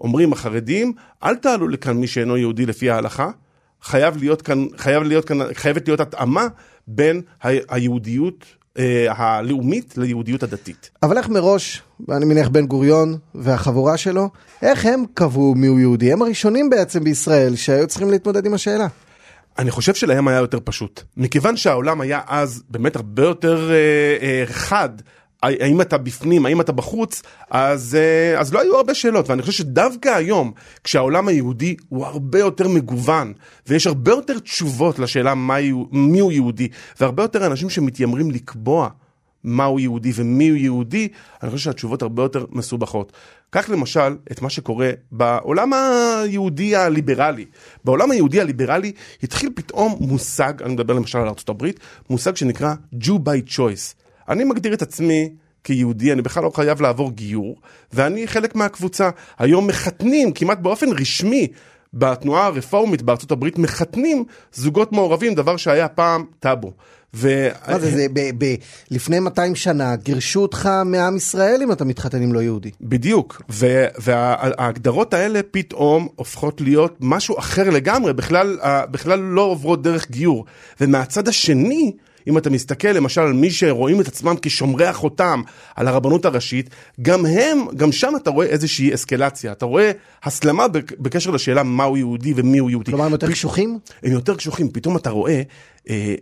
אומרים 0.00 0.32
החרדים, 0.32 0.92
אל 1.22 1.36
תעלו 1.36 1.68
לכאן 1.68 1.96
מי 1.96 2.06
שאינו 2.06 2.36
יהודי 2.36 2.66
לפי 2.66 2.90
ההלכה, 2.90 3.30
חייב 3.82 4.16
להיות 4.16 4.42
כאן, 4.42 4.66
חייב 4.76 5.02
להיות 5.02 5.24
כאן, 5.24 5.38
חייבת 5.54 5.88
להיות 5.88 6.00
התאמה 6.00 6.46
בין 6.86 7.22
היהודיות 7.42 8.44
הלאומית 9.08 9.94
ליהודיות 9.98 10.42
הדתית. 10.42 10.90
אבל 11.02 11.18
איך 11.18 11.28
מראש, 11.28 11.82
אני 12.10 12.24
מניח 12.24 12.48
בן 12.48 12.66
גוריון 12.66 13.18
והחבורה 13.34 13.96
שלו, 13.96 14.28
איך 14.62 14.86
הם 14.86 15.04
קבעו 15.14 15.54
מיהו 15.54 15.78
יהודי? 15.78 16.12
הם 16.12 16.22
הראשונים 16.22 16.70
בעצם 16.70 17.04
בישראל 17.04 17.56
שהיו 17.56 17.86
צריכים 17.86 18.10
להתמודד 18.10 18.46
עם 18.46 18.54
השאלה. 18.54 18.86
אני 19.58 19.70
חושב 19.70 19.94
שלהם 19.94 20.28
היה 20.28 20.38
יותר 20.38 20.58
פשוט. 20.64 21.02
מכיוון 21.16 21.56
שהעולם 21.56 22.00
היה 22.00 22.20
אז 22.26 22.62
באמת 22.70 22.96
הרבה 22.96 23.22
יותר 23.22 23.70
אה, 23.70 23.76
אה, 24.22 24.44
חד, 24.46 24.88
האם 25.42 25.80
אתה 25.80 25.98
בפנים, 25.98 26.46
האם 26.46 26.60
אתה 26.60 26.72
בחוץ, 26.72 27.22
אז, 27.50 27.94
אה, 27.94 28.40
אז 28.40 28.54
לא 28.54 28.60
היו 28.60 28.76
הרבה 28.76 28.94
שאלות. 28.94 29.30
ואני 29.30 29.42
חושב 29.42 29.52
שדווקא 29.52 30.08
היום, 30.08 30.52
כשהעולם 30.84 31.28
היהודי 31.28 31.76
הוא 31.88 32.06
הרבה 32.06 32.38
יותר 32.38 32.68
מגוון, 32.68 33.32
ויש 33.66 33.86
הרבה 33.86 34.10
יותר 34.10 34.38
תשובות 34.38 34.98
לשאלה 34.98 35.34
מי, 35.34 35.72
מיהו 35.92 36.32
יהודי, 36.32 36.68
והרבה 37.00 37.22
יותר 37.22 37.46
אנשים 37.46 37.70
שמתיימרים 37.70 38.30
לקבוע 38.30 38.88
מהו 39.44 39.78
יהודי 39.78 40.12
ומיהו 40.14 40.56
יהודי, 40.56 41.08
אני 41.42 41.50
חושב 41.50 41.64
שהתשובות 41.64 42.02
הרבה 42.02 42.22
יותר 42.22 42.44
מסובכות. 42.50 43.12
קח 43.50 43.68
למשל 43.68 44.16
את 44.32 44.42
מה 44.42 44.50
שקורה 44.50 44.90
בעולם 45.12 45.72
היהודי 45.72 46.76
הליברלי. 46.76 47.44
בעולם 47.84 48.10
היהודי 48.10 48.40
הליברלי 48.40 48.92
התחיל 49.22 49.50
פתאום 49.54 49.96
מושג, 50.00 50.62
אני 50.62 50.72
מדבר 50.72 50.94
למשל 50.94 51.18
על 51.18 51.28
ארה"ב, 51.28 51.66
מושג 52.10 52.36
שנקרא 52.36 52.74
Jew 53.02 53.12
by 53.24 53.50
choice. 53.56 53.99
אני 54.30 54.44
מגדיר 54.44 54.74
את 54.74 54.82
עצמי 54.82 55.30
כיהודי, 55.64 56.12
אני 56.12 56.22
בכלל 56.22 56.42
לא 56.42 56.50
חייב 56.54 56.82
לעבור 56.82 57.12
גיור, 57.12 57.56
ואני 57.92 58.26
חלק 58.26 58.54
מהקבוצה. 58.54 59.10
היום 59.38 59.66
מחתנים 59.66 60.32
כמעט 60.32 60.58
באופן 60.58 60.86
רשמי 61.00 61.46
בתנועה 61.94 62.46
הרפורמית 62.46 63.02
בארצות 63.02 63.30
הברית 63.30 63.58
מחתנים 63.58 64.24
זוגות 64.52 64.92
מעורבים, 64.92 65.34
דבר 65.34 65.56
שהיה 65.56 65.88
פעם 65.88 66.24
טאבו. 66.40 66.72
ו... 67.14 67.48
מה 67.68 67.78
זה, 67.78 67.90
זה 67.90 68.06
ב- 68.12 68.44
ב- 68.44 68.54
לפני 68.90 69.20
200 69.20 69.54
שנה 69.54 69.96
גירשו 69.96 70.42
אותך 70.42 70.70
מעם 70.84 71.16
ישראל 71.16 71.60
אם 71.62 71.72
אתה 71.72 71.84
מתחתן 71.84 72.22
עם 72.22 72.32
לא 72.32 72.42
יהודי. 72.42 72.70
בדיוק, 72.80 73.42
ו- 73.50 73.86
וההגדרות 73.98 75.14
האלה 75.14 75.40
פתאום 75.50 76.08
הופכות 76.16 76.60
להיות 76.60 76.96
משהו 77.00 77.38
אחר 77.38 77.70
לגמרי, 77.70 78.12
בכלל, 78.12 78.58
בכלל 78.90 79.18
לא 79.18 79.42
עוברות 79.42 79.82
דרך 79.82 80.10
גיור. 80.10 80.44
ומהצד 80.80 81.28
השני, 81.28 81.92
אם 82.26 82.38
אתה 82.38 82.50
מסתכל 82.50 82.88
למשל 82.88 83.20
על 83.20 83.32
מי 83.32 83.50
שרואים 83.50 84.00
את 84.00 84.08
עצמם 84.08 84.34
כשומרי 84.42 84.86
החותם 84.86 85.42
על 85.76 85.88
הרבנות 85.88 86.24
הראשית, 86.24 86.70
גם 87.02 87.26
הם, 87.26 87.58
גם 87.76 87.92
שם 87.92 88.12
אתה 88.22 88.30
רואה 88.30 88.46
איזושהי 88.46 88.94
אסקלציה, 88.94 89.52
אתה 89.52 89.64
רואה 89.66 89.90
הסלמה 90.24 90.68
בק- 90.68 90.98
בקשר 90.98 91.30
לשאלה 91.30 91.62
מהו 91.62 91.96
יהודי 91.96 92.32
ומיהו 92.36 92.70
יהודי. 92.70 92.90
כלומר 92.90 93.04
הם 93.04 93.12
יותר 93.12 93.30
קשוחים? 93.30 93.78
הם 94.02 94.12
יותר 94.12 94.36
קשוחים, 94.36 94.68
פתאום 94.70 94.96
אתה 94.96 95.10
רואה, 95.10 95.42
אה, 95.90 96.14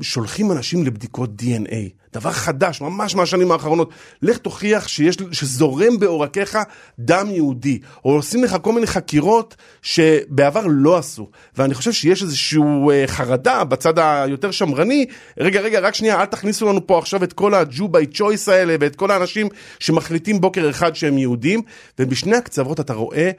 שולחים 0.00 0.52
אנשים 0.52 0.84
לבדיקות 0.84 1.30
DNA, 1.42 1.74
דבר 2.12 2.30
חדש, 2.30 2.80
ממש 2.80 3.14
מהשנים 3.14 3.52
האחרונות. 3.52 3.90
לך 4.22 4.38
תוכיח 4.38 4.88
שיש, 4.88 5.16
שזורם 5.32 5.98
בעורקיך 5.98 6.58
דם 6.98 7.26
יהודי, 7.30 7.78
או 8.04 8.12
עושים 8.12 8.44
לך 8.44 8.56
כל 8.62 8.72
מיני 8.72 8.86
חקירות 8.86 9.56
שבעבר 9.82 10.64
לא 10.66 10.96
עשו. 10.96 11.28
ואני 11.56 11.74
חושב 11.74 11.92
שיש 11.92 12.22
איזושהי 12.22 12.60
אה, 12.90 13.04
חרדה 13.06 13.64
בצד 13.64 13.98
היותר 13.98 14.50
שמרני, 14.50 15.06
רגע, 15.38 15.60
רגע, 15.60 15.80
רק 15.80 15.94
שנייה, 15.94 16.20
אל 16.20 16.26
תכניסו 16.26 16.68
לנו 16.68 16.86
פה 16.86 16.98
עכשיו 16.98 17.24
את 17.24 17.32
כל 17.32 17.54
by 17.54 18.16
choice 18.16 18.50
האלה, 18.50 18.76
ואת 18.80 18.96
כל 18.96 19.10
האנשים 19.10 19.48
שמחליטים 19.78 20.40
בוקר 20.40 20.70
אחד 20.70 20.96
שהם 20.96 21.18
יהודים, 21.18 21.62
ובשני 21.98 22.36
הקצוות 22.36 22.80
אתה 22.80 22.94
רואה 22.94 23.30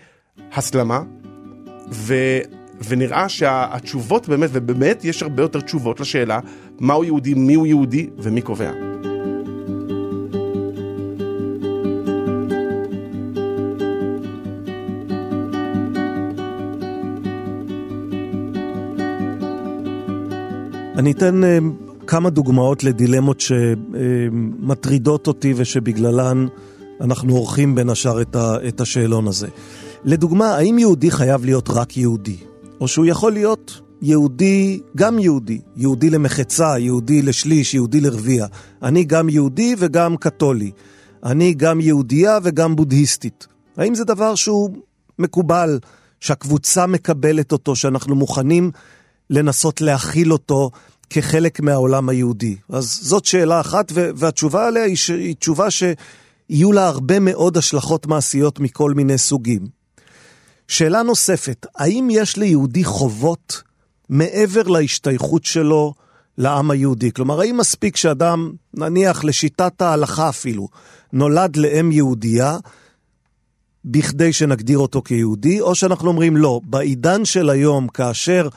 הסלמה, 0.54 1.02
ו... 1.92 2.16
ונראה 2.88 3.30
שהתשובות 3.30 4.30
באמת, 4.30 4.50
ובאמת 4.54 5.06
יש 5.06 5.24
הרבה 5.24 5.44
יותר 5.44 5.62
תשובות 5.62 6.00
לשאלה 6.00 6.40
מהו 6.80 7.04
יהודי, 7.04 7.34
מיהו 7.34 7.66
יהודי 7.66 8.10
ומי 8.18 8.42
קובע. 8.42 8.72
אני 20.98 21.12
אתן 21.12 21.44
אה, 21.44 21.58
כמה 22.08 22.30
דוגמאות 22.30 22.84
לדילמות 22.84 23.40
שמטרידות 23.40 25.28
אותי 25.28 25.54
ושבגללן 25.56 26.48
אנחנו 27.02 27.36
עורכים 27.36 27.76
בין 27.76 27.90
השאר 27.90 28.22
את, 28.22 28.36
ה, 28.36 28.56
את 28.68 28.82
השאלון 28.82 29.28
הזה. 29.28 29.48
לדוגמה, 30.06 30.46
האם 30.56 30.80
יהודי 30.80 31.12
חייב 31.12 31.46
להיות 31.46 31.70
רק 31.70 31.98
יהודי? 31.98 32.36
או 32.82 32.88
שהוא 32.88 33.06
יכול 33.06 33.32
להיות 33.32 33.82
יהודי, 34.02 34.80
גם 34.98 35.20
יהודי, 35.20 35.62
יהודי 35.76 36.10
למחצה, 36.10 36.80
יהודי 36.80 37.22
לשליש, 37.22 37.74
יהודי 37.74 38.02
לרביע. 38.02 38.46
אני 38.84 39.04
גם 39.04 39.30
יהודי 39.30 39.76
וגם 39.78 40.18
קתולי. 40.18 40.72
אני 41.24 41.54
גם 41.54 41.82
יהודייה 41.82 42.40
וגם 42.44 42.76
בודהיסטית. 42.76 43.48
האם 43.78 43.96
זה 43.96 44.06
דבר 44.06 44.36
שהוא 44.36 44.70
מקובל, 45.20 45.80
שהקבוצה 46.20 46.88
מקבלת 46.88 47.52
אותו, 47.52 47.76
שאנחנו 47.76 48.16
מוכנים 48.16 48.72
לנסות 49.30 49.82
להכיל 49.82 50.34
אותו 50.34 50.72
כחלק 51.10 51.60
מהעולם 51.60 52.10
היהודי? 52.10 52.56
אז 52.70 53.00
זאת 53.02 53.26
שאלה 53.26 53.62
אחת, 53.62 53.92
והתשובה 53.96 54.68
עליה 54.68 54.84
היא, 54.84 54.96
ש- 54.96 55.10
היא 55.10 55.36
תשובה 55.36 55.68
שיהיו 55.72 56.72
לה 56.72 56.88
הרבה 56.88 57.20
מאוד 57.20 57.58
השלכות 57.58 58.08
מעשיות 58.08 58.60
מכל 58.60 58.94
מיני 58.94 59.18
סוגים. 59.18 59.68
שאלה 60.68 61.04
נוספת, 61.04 61.66
האם 61.76 62.08
יש 62.12 62.38
ליהודי 62.38 62.84
חובות 62.84 63.64
מעבר 64.10 64.64
להשתייכות 64.64 65.46
שלו 65.46 65.94
לעם 66.38 66.72
היהודי? 66.72 67.12
כלומר, 67.12 67.42
האם 67.42 67.58
מספיק 67.58 67.96
שאדם, 67.96 68.52
נניח 68.74 69.24
לשיטת 69.24 69.82
ההלכה 69.82 70.30
אפילו, 70.30 70.68
נולד 71.14 71.58
לאם 71.58 71.92
יהודייה, 71.92 72.58
בכדי 73.86 74.34
שנגדיר 74.34 74.78
אותו 74.78 75.02
כיהודי, 75.02 75.62
או 75.62 75.76
שאנחנו 75.76 76.08
אומרים 76.08 76.38
לא, 76.38 76.62
בעידן 76.64 77.26
של 77.26 77.50
היום, 77.50 77.88
כאשר 77.88 78.48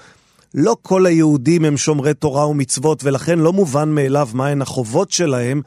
לא 0.54 0.76
כל 0.82 1.06
היהודים 1.06 1.64
הם 1.64 1.76
שומרי 1.76 2.14
תורה 2.14 2.48
ומצוות, 2.48 3.04
ולכן 3.04 3.38
לא 3.38 3.52
מובן 3.52 3.88
מאליו 3.88 4.28
מהן 4.34 4.62
החובות 4.62 5.10
שלהם, 5.10 5.62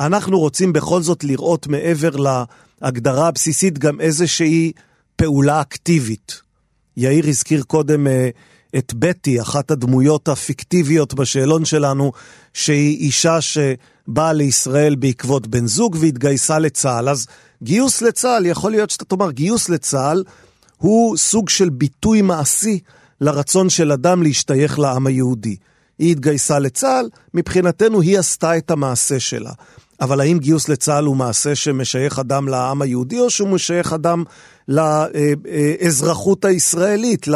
אנחנו 0.00 0.38
רוצים 0.38 0.72
בכל 0.72 1.02
זאת 1.02 1.24
לראות 1.24 1.66
מעבר 1.66 2.10
להגדרה 2.82 3.28
הבסיסית 3.28 3.78
גם 3.78 4.00
איזושהי 4.00 4.72
פעולה 5.16 5.60
אקטיבית. 5.60 6.40
יאיר 6.96 7.28
הזכיר 7.28 7.62
קודם 7.62 8.06
אה, 8.06 8.28
את 8.78 8.94
בטי, 8.94 9.40
אחת 9.40 9.70
הדמויות 9.70 10.28
הפיקטיביות 10.28 11.14
בשאלון 11.14 11.64
שלנו, 11.64 12.12
שהיא 12.54 12.98
אישה 12.98 13.38
שבאה 13.40 14.32
לישראל 14.32 14.94
בעקבות 14.94 15.46
בן 15.46 15.66
זוג 15.66 15.96
והתגייסה 16.00 16.58
לצה"ל. 16.58 17.08
אז 17.08 17.26
גיוס 17.62 18.02
לצה"ל, 18.02 18.46
יכול 18.46 18.70
להיות 18.70 18.90
שאתה 18.90 19.04
תאמר, 19.04 19.30
גיוס 19.30 19.68
לצה"ל 19.68 20.24
הוא 20.76 21.16
סוג 21.16 21.48
של 21.48 21.70
ביטוי 21.70 22.22
מעשי 22.22 22.78
לרצון 23.20 23.70
של 23.70 23.92
אדם 23.92 24.22
להשתייך 24.22 24.78
לעם 24.78 25.06
היהודי. 25.06 25.56
היא 25.98 26.12
התגייסה 26.12 26.58
לצה"ל, 26.58 27.08
מבחינתנו 27.34 28.00
היא 28.00 28.18
עשתה 28.18 28.56
את 28.56 28.70
המעשה 28.70 29.20
שלה. 29.20 29.52
אבל 30.00 30.20
האם 30.20 30.38
גיוס 30.38 30.68
לצה"ל 30.68 31.04
הוא 31.04 31.16
מעשה 31.16 31.54
שמשייך 31.54 32.18
אדם 32.18 32.48
לעם 32.48 32.82
היהודי, 32.82 33.20
או 33.20 33.30
שהוא 33.30 33.48
משייך 33.48 33.92
אדם 33.92 34.24
לאזרחות 34.68 36.44
הישראלית, 36.44 37.26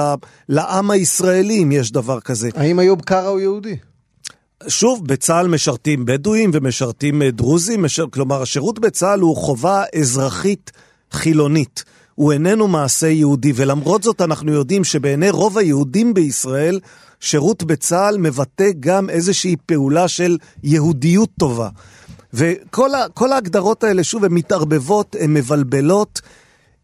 לעם 0.49 0.90
הישראלי, 0.90 1.62
אם 1.62 1.73
יש 1.73 1.93
דבר 1.93 2.21
כזה? 2.21 2.49
האם 2.55 2.81
איוב 2.81 3.00
קרא 3.00 3.29
הוא 3.29 3.40
יהודי? 3.40 3.76
שוב, 4.69 5.07
בצה"ל 5.07 5.49
משרתים 5.49 6.05
בדואים 6.05 6.50
ומשרתים 6.55 7.23
אה, 7.23 7.31
דרוזים, 7.31 7.83
משר... 7.83 8.05
כלומר, 8.11 8.43
השירות 8.43 8.79
בצה"ל 8.79 9.21
הוא 9.21 9.37
חובה 9.37 9.83
אזרחית 10.00 10.73
חילונית. 11.12 11.85
הוא 12.14 12.33
איננו 12.33 12.69
מעשה 12.69 13.07
יהודי, 13.07 13.52
ולמרות 13.57 14.02
זאת 14.02 14.21
אנחנו 14.21 14.52
יודעים 14.52 14.85
שבעיני 14.85 15.31
רוב 15.31 15.59
היהודים 15.59 16.14
בישראל, 16.14 16.81
שירות 17.21 17.62
בצה"ל 17.62 18.19
מבטא 18.19 18.71
גם 18.81 19.11
איזושהי 19.11 19.57
פעולה 19.67 20.09
של 20.09 20.37
יהודיות 20.62 21.31
טובה. 21.38 21.69
וכל 22.35 23.33
ההגדרות 23.33 23.85
האלה, 23.85 24.05
שוב, 24.05 24.25
הן 24.25 24.33
מתערבבות, 24.33 25.17
הן 25.21 25.35
מבלבלות, 25.35 26.21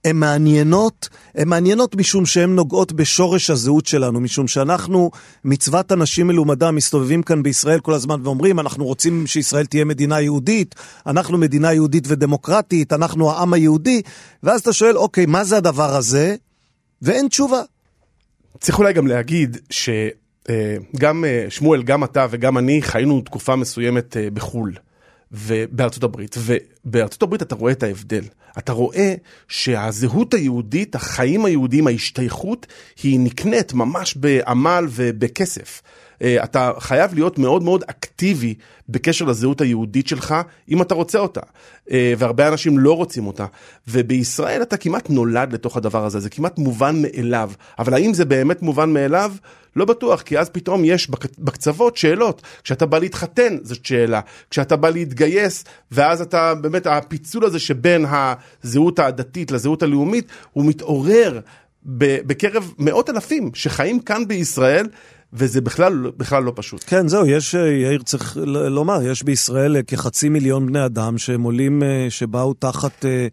הן 0.04 0.16
מעניינות, 0.16 1.08
הן 1.34 1.48
מעניינות 1.48 1.96
משום 1.96 2.26
שהן 2.26 2.54
נוגעות 2.54 2.92
בשורש 2.92 3.50
הזהות 3.50 3.86
שלנו, 3.86 4.20
משום 4.20 4.48
שאנחנו, 4.48 5.10
מצוות 5.44 5.92
אנשים 5.92 6.26
מלומדה, 6.26 6.70
מסתובבים 6.70 7.22
כאן 7.22 7.42
בישראל 7.42 7.80
כל 7.80 7.94
הזמן 7.94 8.20
ואומרים, 8.22 8.60
אנחנו 8.60 8.84
רוצים 8.84 9.26
שישראל 9.26 9.66
תהיה 9.66 9.84
מדינה 9.84 10.20
יהודית, 10.20 10.74
אנחנו 11.06 11.38
מדינה 11.38 11.72
יהודית 11.72 12.04
ודמוקרטית, 12.06 12.92
אנחנו 12.92 13.30
העם 13.30 13.52
היהודי, 13.52 14.02
ואז 14.42 14.60
אתה 14.60 14.72
שואל, 14.72 14.96
אוקיי, 14.96 15.26
מה 15.26 15.44
זה 15.44 15.56
הדבר 15.56 15.96
הזה? 15.96 16.36
ואין 17.02 17.28
תשובה. 17.28 17.62
צריך 18.60 18.78
אולי 18.78 18.92
גם 18.92 19.06
להגיד 19.06 19.56
שגם 19.70 21.24
אה, 21.24 21.46
שמואל, 21.48 21.82
גם 21.82 22.04
אתה 22.04 22.26
וגם 22.30 22.58
אני 22.58 22.82
חיינו 22.82 23.20
תקופה 23.20 23.56
מסוימת 23.56 24.16
אה, 24.16 24.30
בחו"ל. 24.30 24.72
ובארצות 25.32 26.04
הברית, 26.04 26.36
ובארצות 26.38 27.22
הברית 27.22 27.42
אתה 27.42 27.54
רואה 27.54 27.72
את 27.72 27.82
ההבדל. 27.82 28.24
אתה 28.58 28.72
רואה 28.72 29.14
שהזהות 29.48 30.34
היהודית, 30.34 30.94
החיים 30.94 31.44
היהודיים, 31.44 31.86
ההשתייכות, 31.86 32.66
היא 33.02 33.20
נקנית 33.20 33.72
ממש 33.72 34.14
בעמל 34.14 34.84
ובכסף. 34.90 35.82
אה, 36.22 36.44
אתה 36.44 36.72
חייב 36.78 37.14
להיות 37.14 37.38
מאוד 37.38 37.62
מאוד 37.62 37.84
אקטיבי 37.86 38.54
בקשר 38.88 39.24
לזהות 39.24 39.60
היהודית 39.60 40.06
שלך, 40.06 40.34
אם 40.68 40.82
אתה 40.82 40.94
רוצה 40.94 41.18
אותה. 41.18 41.40
אה, 41.90 42.14
והרבה 42.18 42.48
אנשים 42.48 42.78
לא 42.78 42.96
רוצים 42.96 43.26
אותה. 43.26 43.46
ובישראל 43.88 44.62
אתה 44.62 44.76
כמעט 44.76 45.10
נולד 45.10 45.52
לתוך 45.52 45.76
הדבר 45.76 46.04
הזה, 46.04 46.20
זה 46.20 46.30
כמעט 46.30 46.58
מובן 46.58 47.02
מאליו. 47.02 47.50
אבל 47.78 47.94
האם 47.94 48.14
זה 48.14 48.24
באמת 48.24 48.62
מובן 48.62 48.92
מאליו? 48.92 49.32
לא 49.76 49.84
בטוח, 49.84 50.22
כי 50.22 50.38
אז 50.38 50.50
פתאום 50.50 50.84
יש 50.84 51.10
בקצוות 51.38 51.96
שאלות. 51.96 52.42
כשאתה 52.62 52.86
בא 52.86 52.98
להתחתן, 52.98 53.56
זאת 53.62 53.86
שאלה. 53.86 54.20
כשאתה 54.50 54.76
בא 54.76 54.90
להתגייס, 54.90 55.64
ואז 55.92 56.20
אתה, 56.20 56.54
באמת, 56.54 56.86
הפיצול 56.86 57.44
הזה 57.44 57.58
שבין 57.58 58.04
הזהות 58.08 58.98
הדתית 58.98 59.50
לזהות 59.50 59.82
הלאומית, 59.82 60.28
הוא 60.52 60.64
מתעורר 60.64 61.40
בקרב 62.26 62.72
מאות 62.78 63.10
אלפים 63.10 63.50
שחיים 63.54 64.00
כאן 64.00 64.28
בישראל. 64.28 64.86
וזה 65.32 65.60
בכלל, 65.60 66.10
בכלל 66.16 66.42
לא 66.42 66.52
פשוט. 66.54 66.84
כן, 66.86 67.08
זהו, 67.08 67.26
יש, 67.26 67.54
יאיר 67.54 68.02
צריך 68.02 68.36
לומר, 68.46 69.02
יש 69.02 69.22
בישראל 69.22 69.82
כחצי 69.86 70.28
מיליון 70.28 70.66
בני 70.66 70.84
אדם 70.84 71.18
שהם 71.18 71.42
עולים, 71.42 71.82
אה, 71.82 72.06
שבאו 72.08 72.54
תחת 72.54 73.04
אה, 73.04 73.26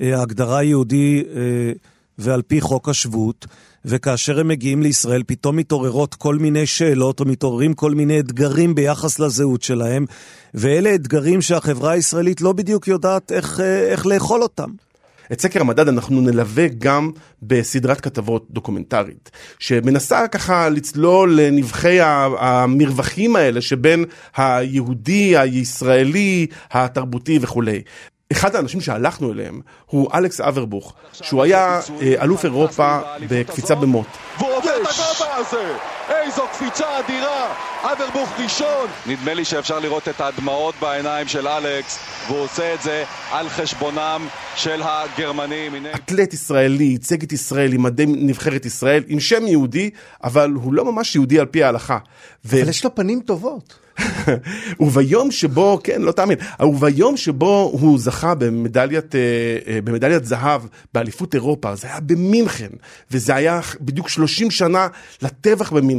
אה, 0.00 0.18
ההגדרה 0.18 0.58
היהודי 0.58 1.24
ועל 2.18 2.42
פי 2.42 2.60
חוק 2.60 2.88
השבות. 2.88 3.46
וכאשר 3.84 4.40
הם 4.40 4.48
מגיעים 4.48 4.82
לישראל 4.82 5.22
פתאום 5.26 5.56
מתעוררות 5.56 6.14
כל 6.14 6.36
מיני 6.38 6.66
שאלות 6.66 7.20
או 7.20 7.24
מתעוררים 7.24 7.74
כל 7.74 7.94
מיני 7.94 8.20
אתגרים 8.20 8.74
ביחס 8.74 9.18
לזהות 9.18 9.62
שלהם, 9.62 10.06
ואלה 10.54 10.94
אתגרים 10.94 11.42
שהחברה 11.42 11.92
הישראלית 11.92 12.40
לא 12.40 12.52
בדיוק 12.52 12.88
יודעת 12.88 13.32
איך, 13.32 13.60
איך 13.60 14.06
לאכול 14.06 14.42
אותם. 14.42 14.70
את 15.32 15.40
סקר 15.40 15.60
המדד 15.60 15.88
אנחנו 15.88 16.20
נלווה 16.20 16.66
גם 16.78 17.10
בסדרת 17.42 18.00
כתבות 18.00 18.46
דוקומנטרית, 18.50 19.30
שמנסה 19.58 20.28
ככה 20.28 20.68
לצלול 20.68 21.40
לנבחי 21.40 21.98
המרווחים 22.38 23.36
האלה 23.36 23.60
שבין 23.60 24.04
היהודי, 24.36 25.38
הישראלי, 25.38 26.46
התרבותי 26.70 27.38
וכולי. 27.42 27.82
אחד 28.32 28.56
האנשים 28.56 28.80
שהלכנו 28.80 29.32
אליהם 29.32 29.60
הוא 29.86 30.10
אלכס 30.14 30.40
אברבוך, 30.40 30.94
שהוא 31.12 31.42
היה 31.42 31.80
אה, 32.02 32.14
אלוף 32.22 32.44
אירופה 32.44 32.98
בקפיצה 33.28 33.74
במוט. 33.74 34.06
והוא 34.38 34.50
איזו 36.08 36.42
קפיצה 36.52 36.98
אדירה! 36.98 37.54
אברבוך 37.82 38.40
ראשון! 38.40 38.88
נדמה 39.06 39.34
לי 39.34 39.44
שאפשר 39.44 39.78
לראות 39.78 40.08
את 40.08 40.20
הדמעות 40.20 40.74
בעיניים 40.80 41.28
של 41.28 41.48
אלכס, 41.48 41.98
והוא 42.26 42.38
עושה 42.38 42.74
את 42.74 42.82
זה 42.82 43.04
על 43.30 43.48
חשבונם 43.48 44.26
של 44.56 44.82
הגרמנים. 44.84 45.86
אתלט 45.94 46.34
ישראלי, 46.34 46.84
ייצג 46.84 47.22
את 47.22 47.32
ישראל 47.32 47.72
עם 47.72 47.82
מדי 47.82 48.06
נבחרת 48.06 48.66
ישראל, 48.66 49.02
עם 49.06 49.20
שם 49.20 49.46
יהודי, 49.46 49.90
אבל 50.24 50.50
הוא 50.50 50.74
לא 50.74 50.92
ממש 50.92 51.14
יהודי 51.14 51.40
על 51.40 51.46
פי 51.46 51.64
ההלכה. 51.64 51.98
ו... 52.44 52.60
אבל 52.60 52.68
יש 52.68 52.84
לו 52.84 52.94
פנים 52.94 53.20
טובות. 53.20 53.84
וביום 54.80 55.30
שבו, 55.30 55.80
כן, 55.84 56.02
לא 56.02 56.12
תאמין, 56.12 56.38
וביום 56.62 57.16
שבו 57.16 57.70
הוא 57.72 57.98
זכה 57.98 58.34
במדליית, 58.34 59.14
אה, 59.14 59.20
אה, 59.66 59.78
במדליית 59.84 60.24
זהב 60.24 60.62
באליפות 60.94 61.34
אירופה, 61.34 61.74
זה 61.74 61.86
היה 61.86 62.00
במינכן, 62.00 62.70
וזה 63.10 63.34
היה 63.34 63.60
בדיוק 63.80 64.08
30 64.08 64.50
שנה 64.50 64.88
לטבח 65.22 65.72
במינכן, 65.72 65.93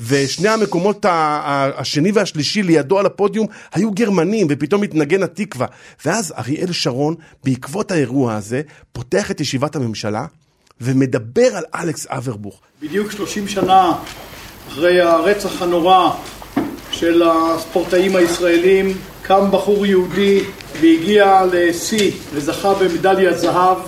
ושני 0.00 0.48
המקומות 0.48 1.06
השני 1.08 2.12
והשלישי 2.12 2.62
לידו 2.62 2.98
על 2.98 3.06
הפודיום 3.06 3.46
היו 3.74 3.90
גרמנים, 3.90 4.46
ופתאום 4.50 4.82
התנגן 4.82 5.22
התקווה. 5.22 5.66
ואז 6.04 6.34
אריאל 6.38 6.72
שרון, 6.72 7.14
בעקבות 7.44 7.90
האירוע 7.90 8.34
הזה, 8.34 8.62
פותח 8.92 9.30
את 9.30 9.40
ישיבת 9.40 9.76
הממשלה, 9.76 10.26
ומדבר 10.80 11.56
על 11.56 11.64
אלכס 11.74 12.06
אברבוך. 12.10 12.60
בדיוק 12.82 13.12
30 13.12 13.48
שנה 13.48 13.92
אחרי 14.68 15.00
הרצח 15.00 15.62
הנורא 15.62 16.10
של 16.92 17.22
הספורטאים 17.26 18.16
הישראלים, 18.16 18.96
קם 19.22 19.50
בחור 19.50 19.86
יהודי 19.86 20.40
והגיע 20.80 21.42
לשיא 21.52 22.10
וזכה 22.34 22.74
במדליית 22.74 23.38
זהב. 23.38 23.78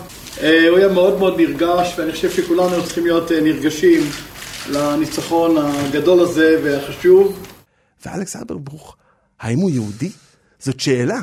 אה, 0.42 0.68
הוא 0.68 0.78
היה 0.78 0.88
מאוד 0.88 1.18
מאוד 1.18 1.40
נרגש, 1.40 1.94
ואני 1.98 2.12
חושב 2.12 2.30
שכולנו 2.30 2.84
צריכים 2.84 3.04
להיות 3.04 3.32
אה, 3.32 3.40
נרגשים 3.40 4.02
לניצחון 4.70 5.56
הגדול 5.58 6.20
הזה 6.20 6.60
והחשוב. 6.64 7.46
ואלכס 8.06 8.36
אברבוך, 8.36 8.96
האם 9.40 9.58
הוא 9.58 9.70
יהודי? 9.70 10.10
זאת 10.58 10.80
שאלה. 10.80 11.20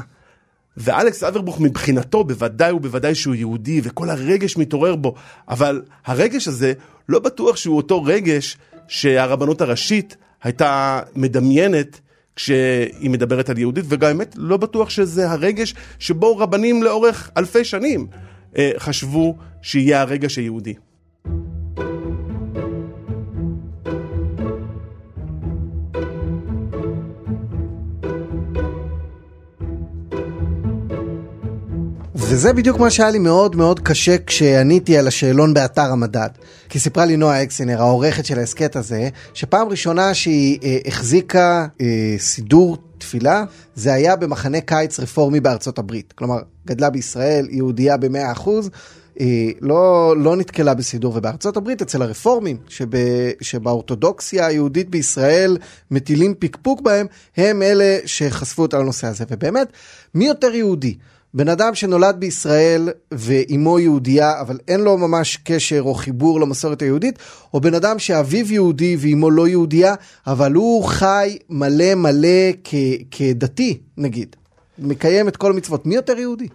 ואלכס 0.78 1.24
אברבוך 1.24 1.60
מבחינתו 1.60 2.24
בוודאי 2.24 2.72
ובוודאי 2.72 3.16
שהוא 3.16 3.36
יהודי 3.36 3.82
וכל 3.84 4.10
הרגש 4.10 4.58
מתעורר 4.58 4.96
בו, 4.96 5.16
אבל 5.50 5.82
הרגש 6.06 6.48
הזה 6.48 6.74
לא 7.10 7.20
בטוח 7.20 7.56
שהוא 7.56 7.78
אותו 7.78 8.04
רגש 8.04 8.58
שהרבנות 8.88 9.62
הראשית 9.62 10.18
הייתה 10.44 11.02
מדמיינת 11.16 12.00
כשהיא 12.36 13.10
מדברת 13.10 13.50
על 13.50 13.58
יהודית, 13.58 13.86
וגם 13.88 14.08
האמת 14.08 14.36
לא 14.38 14.58
בטוח 14.58 14.90
שזה 14.90 15.32
הרגש 15.32 15.76
שבו 16.00 16.38
רבנים 16.38 16.84
לאורך 16.84 17.30
אלפי 17.38 17.64
שנים 17.64 18.08
אה, 18.58 18.72
חשבו 18.78 19.38
שיהיה 19.62 20.02
הרגש 20.02 20.38
היהודי. 20.38 20.74
וזה 32.32 32.54
בדיוק 32.54 32.80
מה 32.80 32.90
שהיה 32.90 33.12
לי 33.12 33.20
מאוד 33.20 33.56
מאוד 33.56 33.80
קשה 33.80 34.16
כשעניתי 34.26 34.98
על 34.98 35.08
השאלון 35.08 35.54
באתר 35.54 35.92
המדד. 35.92 36.30
כי 36.70 36.80
סיפרה 36.80 37.06
לי 37.06 37.18
נועה 37.18 37.44
אקסינר, 37.44 37.82
העורכת 37.82 38.26
של 38.26 38.40
ההסכת 38.40 38.76
הזה, 38.76 39.10
שפעם 39.34 39.68
ראשונה 39.68 40.14
שהיא 40.14 40.60
אה, 40.64 40.78
החזיקה 40.86 41.68
אה, 41.82 42.16
סידור 42.18 42.78
תפילה, 42.98 43.44
זה 43.76 43.94
היה 43.94 44.16
במחנה 44.16 44.62
קיץ 44.62 45.00
רפורמי 45.00 45.40
בארצות 45.40 45.80
הברית. 45.80 46.14
כלומר, 46.14 46.38
גדלה 46.68 46.90
בישראל, 46.90 47.48
יהודייה 47.50 47.98
במאה 47.98 48.32
אחוז, 48.32 48.70
אה, 49.20 49.26
לא, 49.62 50.16
לא 50.18 50.36
נתקלה 50.36 50.74
בסידור, 50.74 51.14
ובארצות 51.16 51.58
הברית 51.58 51.82
אצל 51.82 52.02
הרפורמים, 52.02 52.58
שב, 52.68 52.88
שבאורתודוקסיה 53.42 54.46
היהודית 54.46 54.90
בישראל 54.90 55.58
מטילים 55.92 56.34
פקפוק 56.40 56.82
בהם, 56.82 57.08
הם 57.38 57.62
אלה 57.62 57.98
שחשפו 58.06 58.62
אותה 58.62 58.80
לנושא 58.80 59.08
הזה. 59.08 59.26
ובאמת, 59.30 59.68
מי 60.16 60.28
יותר 60.28 60.56
יהודי? 60.56 60.96
בן 61.34 61.50
אדם 61.50 61.76
שנולד 61.76 62.16
בישראל 62.20 62.90
ואימו 63.12 63.80
יהודייה, 63.80 64.42
אבל 64.42 64.58
אין 64.68 64.80
לו 64.82 64.98
ממש 64.98 65.38
קשר 65.44 65.82
או 65.82 65.94
חיבור 65.94 66.42
למסורת 66.42 66.82
היהודית, 66.82 67.20
או 67.54 67.62
בן 67.62 67.74
אדם 67.74 68.00
שאביו 68.00 68.54
יהודי 68.54 68.98
ואימו 69.00 69.32
לא 69.32 69.48
יהודייה, 69.48 69.96
אבל 70.28 70.54
הוא 70.54 70.84
חי 70.84 71.38
מלא 71.50 71.96
מלא 71.96 72.52
כ- 72.64 72.76
כדתי, 73.12 73.78
נגיד. 73.98 74.36
מקיים 74.80 75.28
את 75.28 75.38
כל 75.38 75.52
המצוות. 75.52 75.86
מי 75.86 75.96
יותר 75.96 76.18
יהודי? 76.18 76.48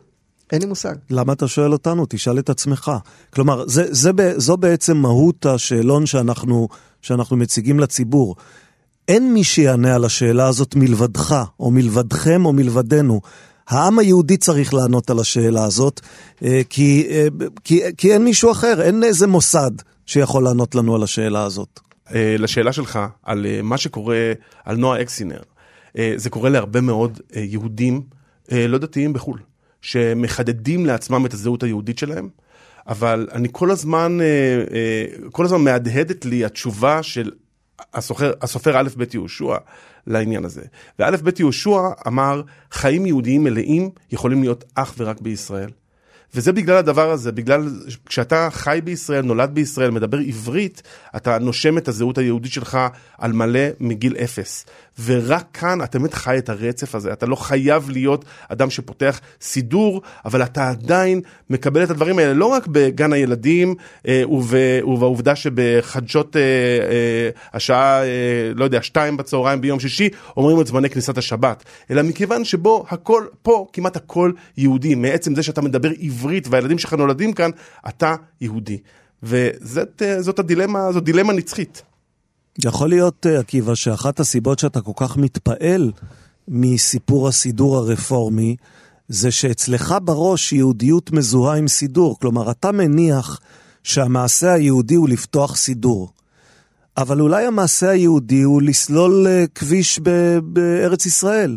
אין 0.53 0.61
לי 0.63 0.67
מושג. 0.69 0.95
למה 1.11 1.33
אתה 1.33 1.49
שואל 1.49 1.73
אותנו? 1.73 2.07
תשאל 2.09 2.39
את 2.39 2.51
עצמך. 2.51 2.93
כלומר, 3.35 3.67
זה, 3.69 3.85
זה, 3.91 4.11
זו 4.37 4.57
בעצם 4.57 4.97
מהות 4.97 5.47
השאלון 5.47 6.07
שאנחנו, 6.07 6.69
שאנחנו 7.03 7.37
מציגים 7.37 7.81
לציבור. 7.81 8.37
אין 9.09 9.35
מי 9.35 9.45
שיענה 9.45 9.95
על 9.95 10.05
השאלה 10.05 10.49
הזאת 10.49 10.77
מלבדך, 10.77 11.45
או 11.61 11.71
מלבדכם, 11.71 12.47
או 12.47 12.53
מלבדנו. 12.53 13.21
העם 13.69 13.99
היהודי 13.99 14.37
צריך 14.37 14.75
לענות 14.75 15.11
על 15.11 15.19
השאלה 15.19 15.65
הזאת, 15.65 16.01
אה, 16.45 16.61
כי, 16.71 17.07
אה, 17.11 17.27
כי, 17.65 17.81
כי 17.97 18.13
אין 18.13 18.25
מישהו 18.25 18.51
אחר, 18.53 18.83
אין 18.83 19.05
איזה 19.05 19.27
מוסד 19.27 19.71
שיכול 20.07 20.45
לענות 20.45 20.75
לנו 20.75 20.95
על 20.95 21.03
השאלה 21.03 21.45
הזאת. 21.45 21.81
אה, 22.15 22.37
לשאלה 22.39 22.73
שלך 22.73 22.99
על 23.23 23.47
מה 23.63 23.79
שקורה, 23.79 24.33
על 24.65 24.77
נועה 24.77 25.03
אקסינר, 25.03 25.43
זה 26.17 26.31
קורה 26.31 26.51
להרבה 26.51 26.81
מאוד 26.81 27.21
יהודים 27.35 28.03
לא 28.53 28.79
דתיים 28.79 29.13
בחו"ל, 29.13 29.39
שמחדדים 29.83 30.87
לעצמם 30.87 31.27
את 31.27 31.35
הזהות 31.35 31.63
היהודית 31.63 31.99
שלהם, 31.99 32.29
אבל 32.89 33.29
אני 33.33 33.49
כל 33.53 33.71
הזמן, 33.71 34.19
כל 35.33 35.45
הזמן 35.45 35.61
מהדהדת 35.61 36.25
לי 36.25 36.45
התשובה 36.45 37.03
של 37.03 37.31
הסוחר, 37.95 38.33
הסופר 38.43 38.81
א' 38.81 38.89
ב' 38.97 39.15
יהושע 39.15 39.57
לעניין 40.07 40.45
הזה. 40.45 40.63
וא' 40.99 41.11
ב' 41.11 41.41
יהושע 41.41 41.81
אמר, 42.07 42.43
חיים 42.71 43.07
יהודיים 43.07 43.45
מלאים 43.45 43.91
יכולים 44.13 44.43
להיות 44.43 44.65
אך 44.75 44.95
ורק 44.99 45.21
בישראל. 45.21 45.71
וזה 46.35 46.53
בגלל 46.53 46.77
הדבר 46.77 47.11
הזה, 47.11 47.33
בגלל 47.33 47.69
כשאתה 48.07 48.49
חי 48.53 48.81
בישראל, 48.85 49.23
נולד 49.23 49.51
בישראל, 49.55 49.91
מדבר 49.91 50.19
עברית, 50.19 50.83
אתה 51.17 51.39
נושם 51.39 51.79
את 51.79 51.89
הזהות 51.89 52.19
היהודית 52.19 52.53
שלך 52.53 52.79
על 53.19 53.33
מלא 53.33 53.61
מגיל 53.81 54.17
אפס. 54.17 54.67
ורק 55.05 55.45
כאן 55.53 55.83
אתה 55.83 55.99
באמת 55.99 56.15
חי 56.15 56.39
את 56.39 56.49
הרצף 56.49 56.95
הזה, 56.95 57.13
אתה 57.13 57.27
לא 57.27 57.37
חייב 57.37 57.91
להיות 57.91 58.25
אדם 58.49 58.71
שפותח 58.71 59.21
סידור, 59.41 60.03
אבל 60.25 60.43
אתה 60.43 60.69
עדיין 60.69 61.21
מקבל 61.51 61.85
את 61.85 61.91
הדברים 61.91 62.19
האלה, 62.19 62.33
לא 62.33 62.47
רק 62.47 62.67
בגן 62.67 63.13
הילדים, 63.13 63.75
אה, 64.09 64.23
וב, 64.29 64.55
ובעובדה 64.85 65.37
שבחדשות 65.37 66.37
אה, 66.37 66.41
אה, 66.43 67.31
השעה, 67.53 68.03
אה, 68.03 68.53
לא 68.55 68.65
יודע, 68.65 68.83
שתיים 68.83 69.17
בצהריים 69.17 69.61
ביום 69.61 69.81
שישי, 69.81 70.09
אומרים 70.37 70.61
את 70.61 70.67
זמני 70.67 70.91
כניסת 70.91 71.19
השבת, 71.19 71.65
אלא 71.91 72.03
מכיוון 72.03 72.45
שבו 72.45 72.85
הכל, 72.89 73.25
פה 73.43 73.67
כמעט 73.73 73.97
הכל 73.97 74.33
יהודי, 74.57 74.95
מעצם 74.95 75.35
זה 75.35 75.43
שאתה 75.43 75.61
מדבר 75.63 75.91
עברית 76.01 76.24
והילדים 76.51 76.79
שלך 76.79 76.93
נולדים 76.93 77.33
כאן, 77.33 77.51
אתה 77.89 78.15
יהודי. 78.41 78.79
וזאת 79.23 80.03
אה, 80.03 80.19
הדילמה, 80.39 80.93
זו 80.93 81.01
דילמה 81.01 81.33
נצחית. 81.33 81.83
יכול 82.65 82.89
להיות, 82.89 83.27
אה, 83.27 83.41
עקיבא, 83.41 83.75
שאחת 83.75 84.21
הסיבות 84.21 84.59
שאתה 84.59 84.81
כל 84.81 84.93
כך 84.97 85.17
מתפעל 85.17 85.93
מסיפור 86.49 87.29
הסידור 87.29 87.77
הרפורמי, 87.77 88.57
זה 89.09 89.31
שאצלך 89.31 89.95
בראש 90.05 90.53
יהודיות 90.53 91.13
מזוהה 91.13 91.57
עם 91.57 91.69
סידור. 91.69 92.19
כלומר, 92.19 92.51
אתה 92.51 92.73
מניח 92.73 93.41
שהמעשה 93.83 94.53
היהודי 94.53 94.95
הוא 94.95 95.09
לפתוח 95.09 95.57
סידור. 95.57 96.13
אבל 96.97 97.21
אולי 97.21 97.47
המעשה 97.47 97.91
היהודי 97.91 98.43
הוא 98.43 98.63
לסלול 98.63 99.27
אה, 99.27 99.45
כביש 99.55 100.01
בארץ 100.43 101.07
ישראל. 101.07 101.57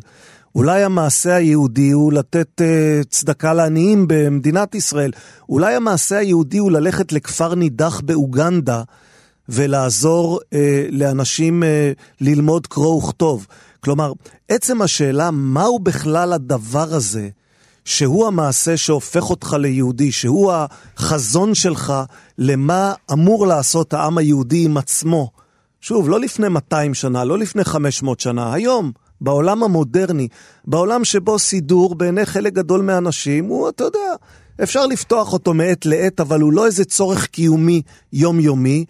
אולי 0.58 0.84
המעשה 0.84 1.36
היהודי 1.36 1.92
הוא 1.92 2.14
לתת 2.14 2.62
uh, 2.62 3.08
צדקה 3.10 3.54
לעניים 3.54 4.06
במדינת 4.08 4.76
ישראל. 4.76 5.12
אולי 5.50 5.76
המעשה 5.76 6.18
היהודי 6.18 6.58
הוא 6.58 6.72
ללכת 6.72 7.12
לכפר 7.12 7.56
נידח 7.56 8.00
באוגנדה 8.00 8.84
ולעזור 9.50 10.40
uh, 10.40 10.56
לאנשים 10.92 11.64
uh, 11.64 11.66
ללמוד 12.22 12.68
קרוא 12.68 13.04
וכתוב. 13.04 13.48
כלומר, 13.80 14.14
עצם 14.50 14.82
השאלה 14.82 15.32
מהו 15.32 15.80
בכלל 15.80 16.34
הדבר 16.34 16.94
הזה, 16.94 17.30
שהוא 17.86 18.28
המעשה 18.28 18.78
שהופך 18.78 19.30
אותך 19.30 19.54
ליהודי, 19.60 20.12
שהוא 20.12 20.54
החזון 20.54 21.56
שלך 21.56 21.94
למה 22.38 22.94
אמור 23.12 23.48
לעשות 23.48 23.94
העם 23.94 24.18
היהודי 24.18 24.66
עם 24.66 24.78
עצמו. 24.78 25.32
שוב, 25.82 26.10
לא 26.10 26.20
לפני 26.20 26.50
200 26.50 26.94
שנה, 26.94 27.24
לא 27.24 27.38
לפני 27.38 27.64
500 27.64 28.20
שנה, 28.20 28.54
היום. 28.54 28.92
בעולם 29.22 29.64
המודרני, 29.64 30.28
בעולם 30.66 31.06
שבו 31.06 31.40
סידור 31.40 31.96
בעיני 31.96 32.26
חלק 32.26 32.54
גדול 32.54 32.82
מהאנשים 32.82 33.46
הוא, 33.46 33.70
אתה 33.70 33.84
יודע, 33.84 34.14
אפשר 34.64 34.86
לפתוח 34.86 35.34
אותו 35.34 35.54
מעת 35.54 35.86
לעת, 35.86 36.20
אבל 36.20 36.42
הוא 36.42 36.54
לא 36.54 36.66
איזה 36.66 36.86
צורך 36.86 37.26
קיומי 37.26 37.82
יומיומי. 38.14 38.86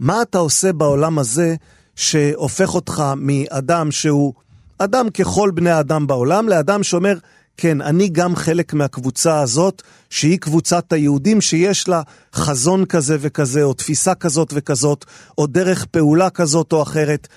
מה 0.00 0.22
אתה 0.22 0.38
עושה 0.38 0.72
בעולם 0.72 1.18
הזה 1.18 1.54
שהופך 1.96 2.74
אותך 2.74 3.04
מאדם 3.16 3.90
שהוא 3.90 4.32
אדם 4.78 5.10
ככל 5.10 5.50
בני 5.54 5.70
האדם 5.70 6.06
בעולם, 6.06 6.48
לאדם 6.48 6.82
שאומר, 6.82 7.18
כן, 7.56 7.80
אני 7.80 8.08
גם 8.08 8.36
חלק 8.36 8.74
מהקבוצה 8.74 9.40
הזאת, 9.40 9.82
שהיא 10.10 10.38
קבוצת 10.38 10.92
היהודים 10.92 11.40
שיש 11.40 11.88
לה 11.88 12.02
חזון 12.34 12.84
כזה 12.84 13.16
וכזה, 13.20 13.62
או 13.62 13.74
תפיסה 13.74 14.14
כזאת 14.14 14.50
וכזאת, 14.54 15.04
או 15.38 15.46
דרך 15.46 15.84
פעולה 15.84 16.30
כזאת 16.30 16.72
או 16.72 16.82
אחרת. 16.82 17.28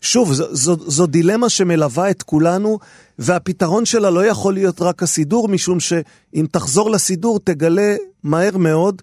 שוב, 0.00 0.32
זו, 0.32 0.54
זו, 0.54 0.76
זו 0.90 1.06
דילמה 1.06 1.48
שמלווה 1.48 2.10
את 2.10 2.22
כולנו, 2.22 2.78
והפתרון 3.18 3.84
שלה 3.84 4.10
לא 4.10 4.26
יכול 4.26 4.54
להיות 4.54 4.82
רק 4.82 5.02
הסידור, 5.02 5.48
משום 5.48 5.80
שאם 5.80 6.46
תחזור 6.50 6.90
לסידור, 6.90 7.40
תגלה 7.44 7.96
מהר 8.22 8.56
מאוד 8.56 9.02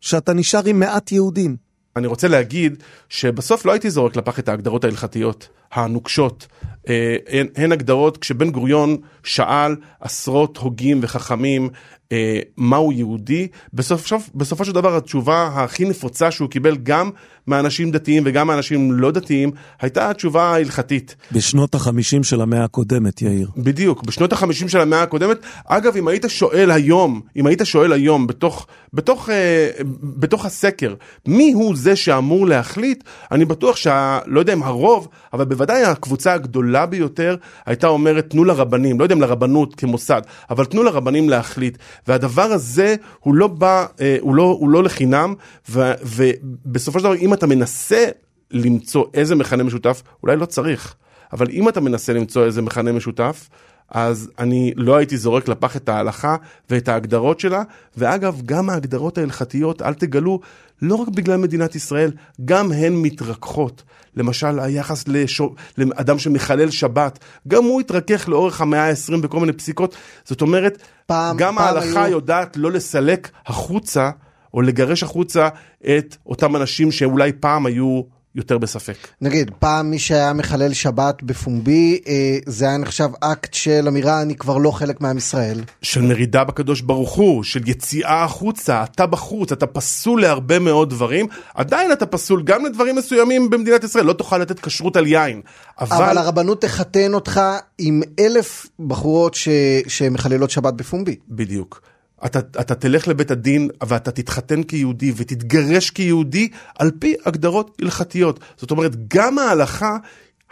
שאתה 0.00 0.32
נשאר 0.32 0.66
עם 0.66 0.80
מעט 0.80 1.12
יהודים. 1.12 1.56
אני 1.96 2.06
רוצה 2.06 2.28
להגיד 2.28 2.82
שבסוף 3.08 3.66
לא 3.66 3.72
הייתי 3.72 3.90
זורק 3.90 4.16
לפח 4.16 4.38
את 4.38 4.48
ההגדרות 4.48 4.84
ההלכתיות, 4.84 5.48
הנוקשות. 5.72 6.46
אה, 6.88 7.16
הן, 7.56 7.72
הגדרות 7.72 8.16
כשבן 8.16 8.50
גוריון 8.50 8.96
שאל 9.22 9.76
עשרות 10.00 10.56
הוגים 10.56 11.00
וחכמים 11.02 11.68
אה, 12.12 12.40
מהו 12.56 12.92
יהודי, 12.92 13.48
בסוף, 13.74 14.30
בסופו 14.34 14.64
של 14.64 14.72
דבר 14.72 14.96
התשובה 14.96 15.50
הכי 15.54 15.84
נפוצה 15.84 16.30
שהוא 16.30 16.48
קיבל 16.50 16.76
גם 16.76 17.10
מאנשים 17.46 17.90
דתיים 17.90 18.22
וגם 18.26 18.46
מאנשים 18.46 18.92
לא 18.92 19.10
דתיים, 19.10 19.50
הייתה 19.80 20.10
התשובה 20.10 20.42
ההלכתית. 20.42 21.16
בשנות 21.32 21.74
החמישים 21.74 22.24
של 22.24 22.40
המאה 22.40 22.64
הקודמת, 22.64 23.22
יאיר. 23.22 23.48
בדיוק, 23.56 24.04
בשנות 24.04 24.32
החמישים 24.32 24.68
של 24.68 24.80
המאה 24.80 25.02
הקודמת. 25.02 25.36
אגב, 25.66 25.96
אם 25.96 26.08
היית 26.08 26.24
שואל 26.28 26.70
היום, 26.70 27.20
אם 27.36 27.46
היית 27.46 27.60
שואל 27.64 27.92
היום 27.92 28.26
בתוך, 28.26 28.66
בתוך, 28.92 29.30
אה, 29.30 29.70
בתוך 30.02 30.46
הסקר, 30.46 30.94
מי 31.26 31.52
הוא 31.52 31.76
זה 31.76 31.96
שאמור 31.96 32.46
להחליט, 32.46 33.04
אני 33.30 33.44
בטוח 33.44 33.76
שה... 33.76 34.18
לא 34.26 34.40
יודע 34.40 34.52
אם 34.52 34.62
הרוב, 34.62 35.08
אבל 35.32 35.44
בוודאי 35.44 35.84
הקבוצה 35.84 36.32
הגדולה 36.32 36.86
ביותר 36.86 37.36
הייתה 37.66 37.86
אומרת 37.86 38.30
תנו 38.30 38.44
לרבנים, 38.44 38.98
לא 38.98 39.04
יודע 39.04 39.14
אם 39.14 39.20
לרבנות 39.20 39.74
כמוסד, 39.74 40.22
אבל 40.50 40.64
תנו 40.64 40.82
לרבנים 40.82 41.28
להחליט. 41.28 41.78
והדבר 42.06 42.42
הזה 42.42 42.94
הוא 43.20 43.34
לא 43.34 43.46
בא, 43.46 43.86
אה, 44.00 44.16
הוא 44.20 44.34
לא, 44.34 44.42
הוא 44.42 44.70
לא 44.70 44.82
לחינם, 44.82 45.34
ו, 45.70 45.92
ובסופו 46.02 46.98
של 46.98 47.04
דבר 47.04 47.14
אם 47.14 47.34
אתה 47.34 47.46
מנסה 47.46 48.04
למצוא 48.50 49.04
איזה 49.14 49.34
מכנה 49.34 49.62
משותף, 49.62 50.02
אולי 50.22 50.36
לא 50.36 50.46
צריך, 50.46 50.94
אבל 51.32 51.46
אם 51.50 51.68
אתה 51.68 51.80
מנסה 51.80 52.12
למצוא 52.12 52.44
איזה 52.44 52.62
מכנה 52.62 52.92
משותף, 52.92 53.48
אז 53.92 54.30
אני 54.38 54.72
לא 54.76 54.96
הייתי 54.96 55.16
זורק 55.16 55.48
לפח 55.48 55.76
את 55.76 55.88
ההלכה 55.88 56.36
ואת 56.70 56.88
ההגדרות 56.88 57.40
שלה, 57.40 57.62
ואגב, 57.96 58.42
גם 58.44 58.70
ההגדרות 58.70 59.18
ההלכתיות, 59.18 59.82
אל 59.82 59.94
תגלו, 59.94 60.40
לא 60.82 60.94
רק 60.94 61.08
בגלל 61.08 61.36
מדינת 61.36 61.74
ישראל, 61.74 62.12
גם 62.44 62.72
הן 62.72 62.94
מתרככות. 62.94 63.82
למשל, 64.16 64.60
היחס 64.60 65.08
לשו... 65.08 65.54
לאדם 65.78 66.18
שמחלל 66.18 66.70
שבת, 66.70 67.18
גם 67.48 67.64
הוא 67.64 67.80
התרכך 67.80 68.28
לאורך 68.28 68.60
המאה 68.60 68.88
ה-20 68.88 69.16
בכל 69.22 69.40
מיני 69.40 69.52
פסיקות. 69.52 69.96
זאת 70.24 70.42
אומרת, 70.42 70.82
פעם, 71.06 71.36
גם 71.36 71.54
פעם 71.56 71.64
ההלכה 71.64 72.04
היו... 72.04 72.12
יודעת 72.12 72.56
לא 72.56 72.72
לסלק 72.72 73.30
החוצה, 73.46 74.10
או 74.54 74.62
לגרש 74.62 75.02
החוצה 75.02 75.48
את 75.86 76.16
אותם 76.26 76.56
אנשים 76.56 76.92
שאולי 76.92 77.32
פעם 77.32 77.66
היו 77.66 78.02
יותר 78.34 78.58
בספק. 78.58 78.96
נגיד, 79.20 79.50
פעם 79.58 79.90
מי 79.90 79.98
שהיה 79.98 80.32
מחלל 80.32 80.72
שבת 80.72 81.22
בפומבי, 81.22 82.00
אה, 82.06 82.38
זה 82.46 82.64
היה 82.68 82.76
נחשב 82.76 83.08
אקט 83.20 83.54
של 83.54 83.84
אמירה, 83.88 84.22
אני 84.22 84.36
כבר 84.36 84.58
לא 84.58 84.70
חלק 84.70 85.00
מעם 85.00 85.18
ישראל. 85.18 85.60
של 85.82 86.02
מרידה 86.02 86.44
בקדוש 86.44 86.80
ברוך 86.80 87.12
הוא, 87.12 87.44
של 87.44 87.68
יציאה 87.68 88.24
החוצה, 88.24 88.84
אתה 88.84 89.06
בחוץ, 89.06 89.52
אתה 89.52 89.66
פסול 89.66 90.20
להרבה 90.20 90.58
מאוד 90.58 90.90
דברים, 90.90 91.26
עדיין 91.54 91.92
אתה 91.92 92.06
פסול 92.06 92.42
גם 92.42 92.64
לדברים 92.64 92.96
מסוימים 92.96 93.50
במדינת 93.50 93.84
ישראל, 93.84 94.04
לא 94.04 94.12
תוכל 94.12 94.38
לתת 94.38 94.60
כשרות 94.60 94.96
על 94.96 95.06
יין. 95.06 95.40
אבל... 95.80 95.96
אבל 95.96 96.18
הרבנות 96.18 96.60
תחתן 96.60 97.14
אותך 97.14 97.40
עם 97.78 98.02
אלף 98.18 98.66
בחורות 98.80 99.34
ש... 99.34 99.48
שמחללות 99.88 100.50
שבת 100.50 100.74
בפומבי. 100.74 101.16
בדיוק. 101.28 101.91
אתה, 102.26 102.38
אתה 102.38 102.74
תלך 102.74 103.08
לבית 103.08 103.30
הדין 103.30 103.68
ואתה 103.86 104.10
תתחתן 104.10 104.62
כיהודי 104.62 105.12
ותתגרש 105.16 105.90
כיהודי 105.90 106.48
על 106.78 106.90
פי 106.98 107.14
הגדרות 107.24 107.78
הלכתיות. 107.82 108.40
זאת 108.56 108.70
אומרת, 108.70 109.08
גם 109.08 109.38
ההלכה 109.38 109.96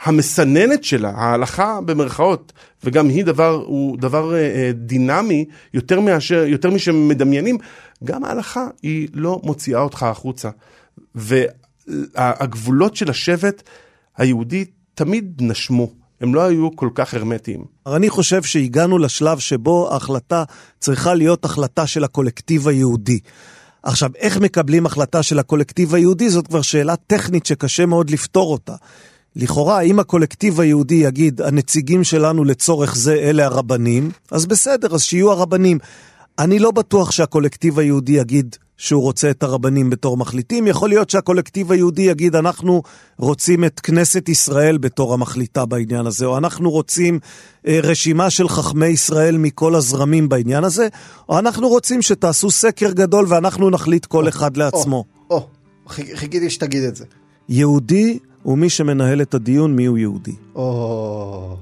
המסננת 0.02 0.84
שלה, 0.84 1.10
ההלכה 1.10 1.80
במרכאות, 1.80 2.52
וגם 2.84 3.08
היא 3.08 3.24
דבר, 3.24 3.62
הוא 3.66 3.96
דבר 3.98 4.34
אה, 4.34 4.70
דינמי 4.74 5.44
יותר, 5.74 6.00
מאשר, 6.00 6.44
יותר 6.46 6.70
משמדמיינים, 6.70 7.58
גם 8.04 8.24
ההלכה 8.24 8.66
היא 8.82 9.08
לא 9.14 9.40
מוציאה 9.44 9.80
אותך 9.80 10.02
החוצה. 10.02 10.50
והגבולות 11.14 12.96
של 12.96 13.10
השבט 13.10 13.62
היהודי 14.16 14.64
תמיד 14.94 15.38
נשמו. 15.40 15.99
הם 16.20 16.34
לא 16.34 16.42
היו 16.44 16.76
כל 16.76 16.88
כך 16.94 17.14
הרמטיים. 17.14 17.64
אני 17.86 18.10
חושב 18.10 18.42
שהגענו 18.42 18.98
לשלב 18.98 19.38
שבו 19.38 19.92
ההחלטה 19.92 20.44
צריכה 20.78 21.14
להיות 21.14 21.44
החלטה 21.44 21.86
של 21.86 22.04
הקולקטיב 22.04 22.68
היהודי. 22.68 23.18
עכשיו, 23.82 24.10
איך 24.18 24.38
מקבלים 24.38 24.86
החלטה 24.86 25.22
של 25.22 25.38
הקולקטיב 25.38 25.94
היהודי 25.94 26.30
זאת 26.30 26.46
כבר 26.46 26.62
שאלה 26.62 26.96
טכנית 26.96 27.46
שקשה 27.46 27.86
מאוד 27.86 28.10
לפתור 28.10 28.52
אותה. 28.52 28.74
לכאורה, 29.36 29.80
אם 29.80 29.98
הקולקטיב 29.98 30.60
היהודי 30.60 30.94
יגיד, 30.94 31.40
הנציגים 31.40 32.04
שלנו 32.04 32.44
לצורך 32.44 32.96
זה 32.96 33.14
אלה 33.14 33.44
הרבנים, 33.44 34.10
אז 34.30 34.46
בסדר, 34.46 34.94
אז 34.94 35.02
שיהיו 35.02 35.32
הרבנים. 35.32 35.78
אני 36.38 36.58
לא 36.58 36.70
בטוח 36.70 37.10
שהקולקטיב 37.10 37.78
היהודי 37.78 38.12
יגיד 38.12 38.56
שהוא 38.80 39.02
רוצה 39.02 39.30
את 39.30 39.42
הרבנים 39.42 39.90
בתור 39.90 40.16
מחליטים. 40.16 40.66
יכול 40.66 40.88
להיות 40.88 41.10
שהקולקטיב 41.10 41.72
היהודי 41.72 42.02
יגיד, 42.02 42.36
אנחנו 42.36 42.82
רוצים 43.18 43.64
את 43.64 43.80
כנסת 43.80 44.28
ישראל 44.28 44.78
בתור 44.78 45.14
המחליטה 45.14 45.66
בעניין 45.66 46.06
הזה, 46.06 46.26
או 46.26 46.38
אנחנו 46.38 46.70
רוצים 46.70 47.18
אה, 47.66 47.80
רשימה 47.82 48.30
של 48.30 48.48
חכמי 48.48 48.86
ישראל 48.86 49.36
מכל 49.38 49.74
הזרמים 49.74 50.28
בעניין 50.28 50.64
הזה, 50.64 50.88
או 51.28 51.38
אנחנו 51.38 51.68
רוצים 51.68 52.02
שתעשו 52.02 52.50
סקר 52.50 52.90
גדול 52.90 53.26
ואנחנו 53.28 53.70
נחליט 53.70 54.06
כל 54.06 54.28
אחד 54.28 54.56
לעצמו. 54.56 55.04
או, 55.30 55.36
או, 55.36 55.46
חיכיתי 55.88 56.50
שתגיד 56.50 56.82
את 56.82 56.96
זה. 56.96 57.04
יהודי 57.48 58.18
הוא 58.42 58.58
מי 58.58 58.70
שמנהל 58.70 59.22
את 59.22 59.34
הדיון 59.34 59.76
מיהו 59.76 59.96
יהודי. 59.96 60.34
או... 60.54 61.56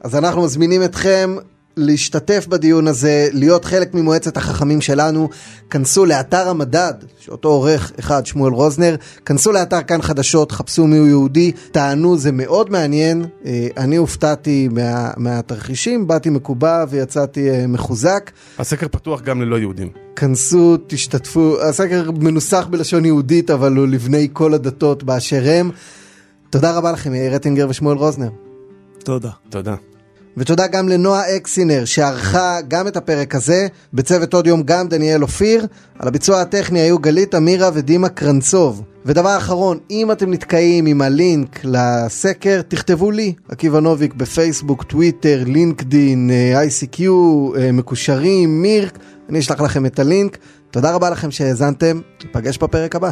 אז 0.00 0.16
אנחנו 0.16 0.42
מזמינים 0.42 0.84
אתכם 0.84 1.36
להשתתף 1.76 2.46
בדיון 2.48 2.86
הזה, 2.86 3.28
להיות 3.32 3.64
חלק 3.64 3.94
ממועצת 3.94 4.36
החכמים 4.36 4.80
שלנו, 4.80 5.28
כנסו 5.70 6.06
לאתר 6.06 6.48
המדד, 6.48 6.94
שאותו 7.18 7.48
עורך 7.48 7.92
אחד, 7.98 8.26
שמואל 8.26 8.52
רוזנר, 8.52 8.96
כנסו 9.24 9.52
לאתר 9.52 9.82
כאן 9.82 10.02
חדשות, 10.02 10.52
חפשו 10.52 10.86
מיהו 10.86 11.06
יהודי, 11.06 11.52
תענו, 11.72 12.18
זה 12.18 12.32
מאוד 12.32 12.70
מעניין. 12.70 13.24
אה, 13.44 13.68
אני 13.76 13.96
הופתעתי 13.96 14.68
מה, 14.68 15.10
מהתרחישים, 15.16 16.06
באתי 16.06 16.30
מקובע 16.30 16.84
ויצאתי 16.88 17.50
אה, 17.50 17.66
מחוזק. 17.66 18.30
הסקר 18.58 18.88
פתוח 18.88 19.22
גם 19.22 19.42
ללא 19.42 19.58
יהודים. 19.58 19.88
כנסו, 20.16 20.76
תשתתפו, 20.86 21.62
הסקר 21.62 22.10
מנוסח 22.10 22.66
בלשון 22.70 23.04
יהודית, 23.04 23.50
אבל 23.50 23.76
הוא 23.76 23.86
לבני 23.86 24.28
כל 24.32 24.54
הדתות 24.54 25.02
באשר 25.02 25.42
הם. 25.44 25.70
תודה 26.50 26.76
רבה 26.76 26.92
לכם, 26.92 27.14
יאיר 27.14 27.34
רטינגר 27.34 27.66
ושמואל 27.70 27.96
רוזנר. 27.96 28.28
תודה. 29.04 29.30
תודה. 29.50 29.74
ותודה 30.36 30.66
גם 30.66 30.88
לנועה 30.88 31.36
אקסינר 31.36 31.84
שערכה 31.84 32.58
גם 32.68 32.86
את 32.86 32.96
הפרק 32.96 33.34
הזה, 33.34 33.66
בצוות 33.94 34.34
עוד 34.34 34.46
יום 34.46 34.62
גם 34.62 34.88
דניאל 34.88 35.22
אופיר, 35.22 35.66
על 35.98 36.08
הביצוע 36.08 36.40
הטכני 36.40 36.80
היו 36.80 36.98
גלית 36.98 37.34
אמירה 37.34 37.70
ודימה 37.74 38.08
קרנצוב. 38.08 38.82
ודבר 39.06 39.36
אחרון, 39.36 39.78
אם 39.90 40.12
אתם 40.12 40.30
נתקעים 40.32 40.86
עם 40.86 41.02
הלינק 41.02 41.60
לסקר, 41.64 42.60
תכתבו 42.68 43.10
לי, 43.10 43.34
עקיבא 43.48 43.80
נוביק 43.80 44.14
בפייסבוק, 44.14 44.82
טוויטר, 44.82 45.42
לינקדין, 45.46 46.30
איי-סי-קיו, 46.54 47.50
מקושרים, 47.72 48.62
מירק, 48.62 48.98
אני 49.28 49.38
אשלח 49.38 49.60
לכם 49.60 49.86
את 49.86 49.98
הלינק. 49.98 50.38
תודה 50.70 50.94
רבה 50.94 51.10
לכם 51.10 51.30
שהאזנתם, 51.30 52.00
ניפגש 52.24 52.58
בפרק 52.58 52.96
הבא. 52.96 53.10